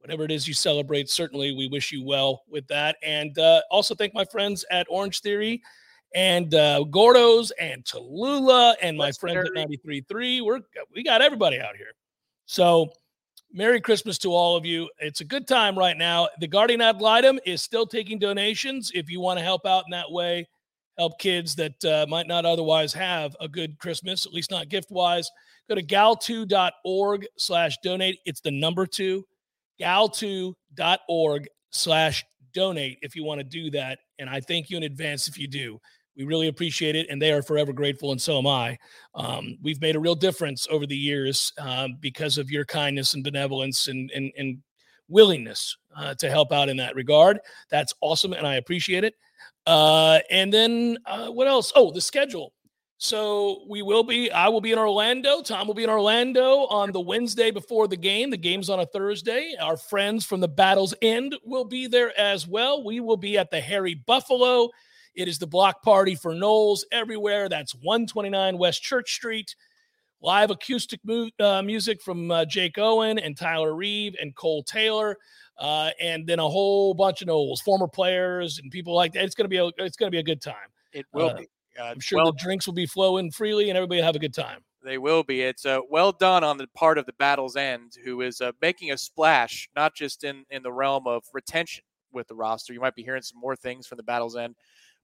[0.00, 2.96] Whatever it is you celebrate, certainly we wish you well with that.
[3.02, 5.62] And uh, also thank my friends at Orange Theory
[6.14, 10.44] and uh, Gordo's and Tallulah and my friends at 93.3.
[10.44, 10.60] We're
[10.94, 11.92] we got everybody out here.
[12.46, 12.92] So
[13.52, 14.90] Merry Christmas to all of you.
[14.98, 16.28] It's a good time right now.
[16.40, 18.92] The Guardian Ad Litem is still taking donations.
[18.94, 20.46] If you want to help out in that way,
[20.98, 24.90] help kids that uh, might not otherwise have a good Christmas, at least not gift
[24.90, 25.30] wise.
[25.68, 28.18] Go to gal2.org slash donate.
[28.24, 29.24] It's the number two,
[29.80, 33.98] gal2.org slash donate if you want to do that.
[34.18, 35.80] And I thank you in advance if you do.
[36.16, 38.78] We really appreciate it, and they are forever grateful, and so am I.
[39.16, 43.24] Um, we've made a real difference over the years um, because of your kindness and
[43.24, 44.58] benevolence and, and, and
[45.08, 47.40] willingness uh, to help out in that regard.
[47.68, 49.14] That's awesome, and I appreciate it.
[49.66, 51.72] Uh, and then uh, what else?
[51.74, 52.52] Oh, the schedule.
[52.98, 55.42] So we will be, I will be in Orlando.
[55.42, 58.30] Tom will be in Orlando on the Wednesday before the game.
[58.30, 59.54] The game's on a Thursday.
[59.60, 62.84] Our friends from the Battle's End will be there as well.
[62.84, 64.70] We will be at the Harry Buffalo.
[65.14, 67.48] It is the block party for Noles everywhere.
[67.48, 69.54] That's 129 West Church Street.
[70.20, 75.18] Live acoustic mu- uh, music from uh, Jake Owen and Tyler Reeve and Cole Taylor
[75.58, 79.24] uh, and then a whole bunch of Noles, former players and people like that.
[79.24, 80.68] It's gonna be a it's gonna be a good time.
[80.92, 81.48] It will uh, be.
[81.78, 84.20] Uh, I'm sure well, the drinks will be flowing freely and everybody will have a
[84.20, 84.60] good time.
[84.84, 85.42] They will be.
[85.42, 88.92] It's uh, well done on the part of the battle's end, who is uh, making
[88.92, 92.72] a splash, not just in in the realm of retention with the roster.
[92.72, 94.54] You might be hearing some more things from the battle's end,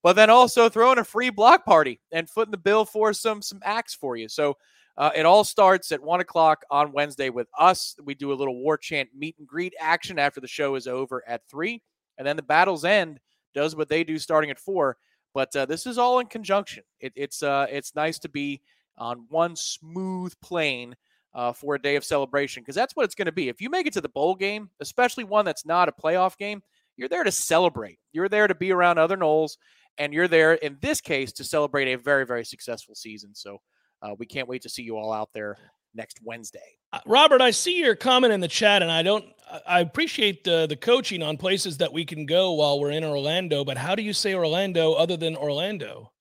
[0.03, 3.61] but then also throwing a free block party and footing the bill for some some
[3.65, 4.29] acts for you.
[4.29, 4.57] So
[4.97, 7.97] uh, it all starts at one o'clock on Wednesday with us.
[8.05, 11.23] We do a little war chant meet and greet action after the show is over
[11.27, 11.83] at three,
[12.19, 13.21] and then the battle's end
[13.55, 14.97] does what they do starting at four.
[15.33, 16.83] But uh, this is all in conjunction.
[16.99, 18.61] It, it's uh, it's nice to be
[18.99, 20.97] on one smooth plane
[21.35, 23.49] uh, for a day of celebration because that's what it's going to be.
[23.49, 26.63] If you make it to the bowl game, especially one that's not a playoff game,
[26.97, 27.99] you're there to celebrate.
[28.13, 29.57] You're there to be around other Noles,
[29.99, 33.35] and you're there in this case to celebrate a very very successful season.
[33.35, 33.61] So
[34.03, 35.57] uh, we can't wait to see you all out there
[35.95, 36.77] next Wednesday.
[36.93, 39.25] Uh, Robert, I see your comment in the chat, and I don't.
[39.67, 43.65] I appreciate the the coaching on places that we can go while we're in Orlando.
[43.65, 46.13] But how do you say Orlando other than Orlando?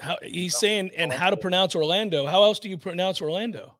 [0.00, 2.26] How he's saying and how to pronounce Orlando.
[2.26, 3.76] How else do you pronounce Orlando?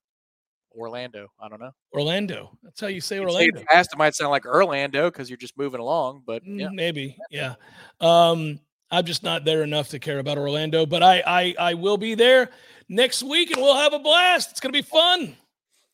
[0.76, 1.28] Orlando.
[1.40, 1.72] I don't know.
[1.92, 2.56] Orlando.
[2.62, 3.60] That's how you say You say Orlando.
[3.60, 6.68] it fast, it might sound like Orlando because you're just moving along, but Mm, yeah.
[6.72, 7.54] Maybe, yeah.
[8.00, 8.58] Um,
[8.90, 12.14] I'm just not there enough to care about Orlando, but I, I I will be
[12.14, 12.50] there
[12.88, 14.52] next week, and we'll have a blast.
[14.52, 15.36] It's gonna be fun.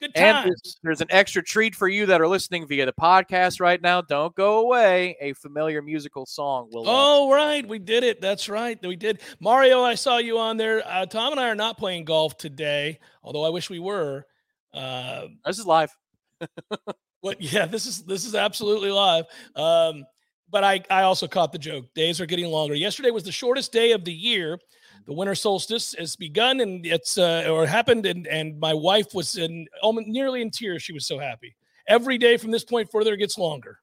[0.00, 0.44] Good And times.
[0.46, 4.00] there's, there's an extra treat for you that are listening via the podcast right now.
[4.00, 5.14] Don't go away.
[5.20, 6.84] A familiar musical song will.
[6.86, 7.68] Oh, right.
[7.68, 8.18] We did it.
[8.18, 8.78] That's right.
[8.82, 9.20] We did.
[9.40, 10.82] Mario, I saw you on there.
[10.86, 14.24] Uh, Tom and I are not playing golf today, although I wish we were.
[14.72, 15.94] Uh, this is live.
[17.20, 17.38] what?
[17.42, 19.26] Yeah, this is this is absolutely live.
[19.54, 20.04] Um,
[20.50, 21.92] but I I also caught the joke.
[21.94, 22.74] Days are getting longer.
[22.74, 24.58] Yesterday was the shortest day of the year.
[25.06, 29.36] The winter solstice has begun, and it's uh, or happened, and and my wife was
[29.36, 30.82] in almost nearly in tears.
[30.82, 31.56] She was so happy.
[31.88, 33.78] Every day from this point further gets longer.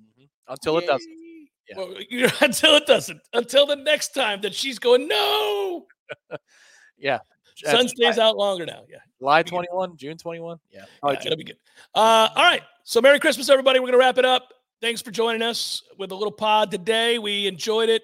[0.00, 0.28] Mhm.
[0.48, 1.16] Until it doesn't.
[1.68, 1.76] Yeah.
[1.76, 3.20] Well, you know, until it doesn't.
[3.32, 5.86] Until the next time that she's going, no.
[7.02, 7.20] Yeah.
[7.64, 8.84] Sun That's stays out longer now.
[8.88, 8.98] Yeah.
[9.18, 10.58] July 21, June 21.
[10.70, 10.80] Yeah.
[10.80, 11.56] yeah Probably it'll be good.
[11.94, 12.62] Uh, all right.
[12.84, 13.80] So Merry Christmas, everybody.
[13.80, 14.52] We're gonna wrap it up.
[14.80, 17.18] Thanks for joining us with a little pod today.
[17.18, 18.02] We enjoyed it,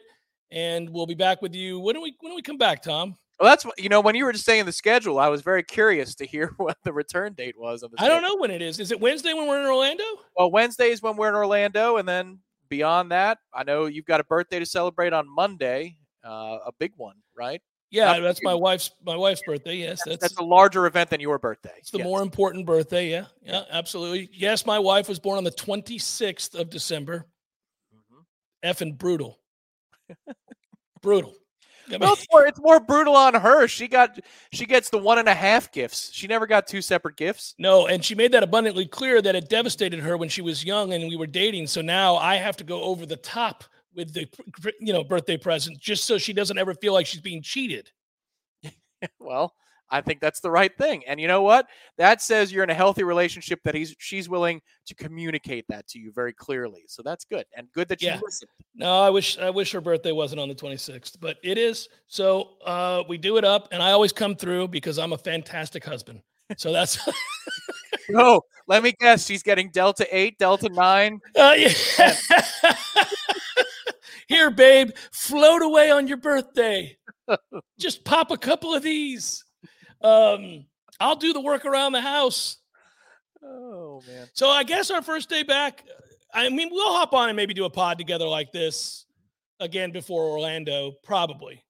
[0.51, 1.81] and we'll be back with you.
[1.81, 3.17] When do we when do we come back, Tom?
[3.41, 4.03] Well, that's what you know.
[4.03, 6.93] When you were just saying the schedule, I was very curious to hear what the
[6.93, 7.83] return date was.
[7.83, 8.79] Of the I don't know when it is.
[8.79, 10.05] Is it Wednesday when we're in Orlando?
[10.37, 14.21] Well, Wednesday is when we're in Orlando, and then beyond that, I know you've got
[14.21, 15.97] a birthday to celebrate on Monday,
[16.27, 17.63] uh, a big one, right?
[17.97, 19.77] Yeah, that's my wife's my wife's birthday.
[19.77, 21.73] Yes, That's, that's a larger event than your birthday.
[21.79, 22.05] It's the Yes.
[22.05, 23.11] more important birthday.
[23.11, 24.29] Yeah, yeah, absolutely.
[24.33, 27.27] Yes, my wife was born on the 26th of December.
[27.95, 28.25] Mhm.
[28.65, 29.39] Effing brutal.
[31.01, 31.35] brutal.
[31.93, 33.69] I Well, it's more, it's more brutal on her.
[33.69, 34.19] She got
[34.53, 36.11] she gets the one and a half gifts.
[36.13, 37.55] She never got two separate gifts.
[37.59, 40.93] no, and she made that abundantly clear that it devastated her when she was young
[40.93, 41.69] and we were dating.
[41.69, 43.63] So now I have to go over the top
[43.97, 44.29] with the
[44.81, 47.91] you know birthday present just so she doesn't ever feel like she's being cheated.
[49.19, 49.53] Well,
[49.91, 51.05] I think that's the right thing.
[51.07, 51.67] And you know what?
[51.99, 55.99] That says you're in a healthy relationship that he's she's willing to communicate that to
[55.99, 56.85] you very clearly.
[56.89, 57.45] So that's good.
[57.57, 58.21] And good that you Yeah.
[58.25, 58.51] listened.
[58.75, 61.89] No, I wish I wish her birthday wasn't on the 26th, but it is.
[62.09, 65.85] So uh, we do it up, and I always come through because I'm a fantastic
[65.85, 66.21] husband.
[66.57, 66.99] So that's
[68.09, 69.27] No, let me guess.
[69.27, 71.21] She's getting Delta 8, Delta 9.
[71.37, 72.15] Uh, yeah.
[74.29, 76.97] Here, babe, float away on your birthday.
[77.79, 79.45] Just pop a couple of these.
[80.03, 80.67] Um,
[81.01, 82.59] I'll do the work around the house.
[83.43, 84.29] Oh, man.
[84.33, 85.85] So I guess our first day back.
[86.35, 89.07] I mean, we'll hop on and maybe do a pod together like this
[89.61, 91.65] again before Orlando, probably.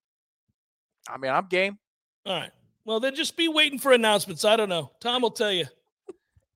[1.08, 1.78] I mean, I'm game.
[2.24, 2.50] All right.
[2.84, 4.44] Well, then just be waiting for announcements.
[4.44, 4.92] I don't know.
[5.00, 5.66] Tom will tell you.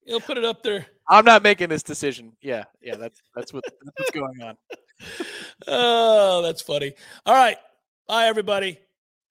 [0.07, 0.86] He'll put it up there.
[1.09, 2.32] I'm not making this decision.
[2.40, 4.57] Yeah, yeah, that's that's what that's what's going on.
[5.66, 6.94] Oh, that's funny.
[7.26, 7.57] All right.
[8.09, 8.78] Bye, everybody.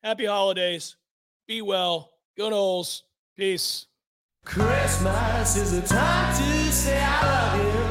[0.03, 0.95] Happy holidays.
[1.47, 2.11] Be well.
[2.37, 3.01] Go Noles.
[3.35, 3.87] Peace.
[4.45, 7.88] Christmas is a time to say I love you.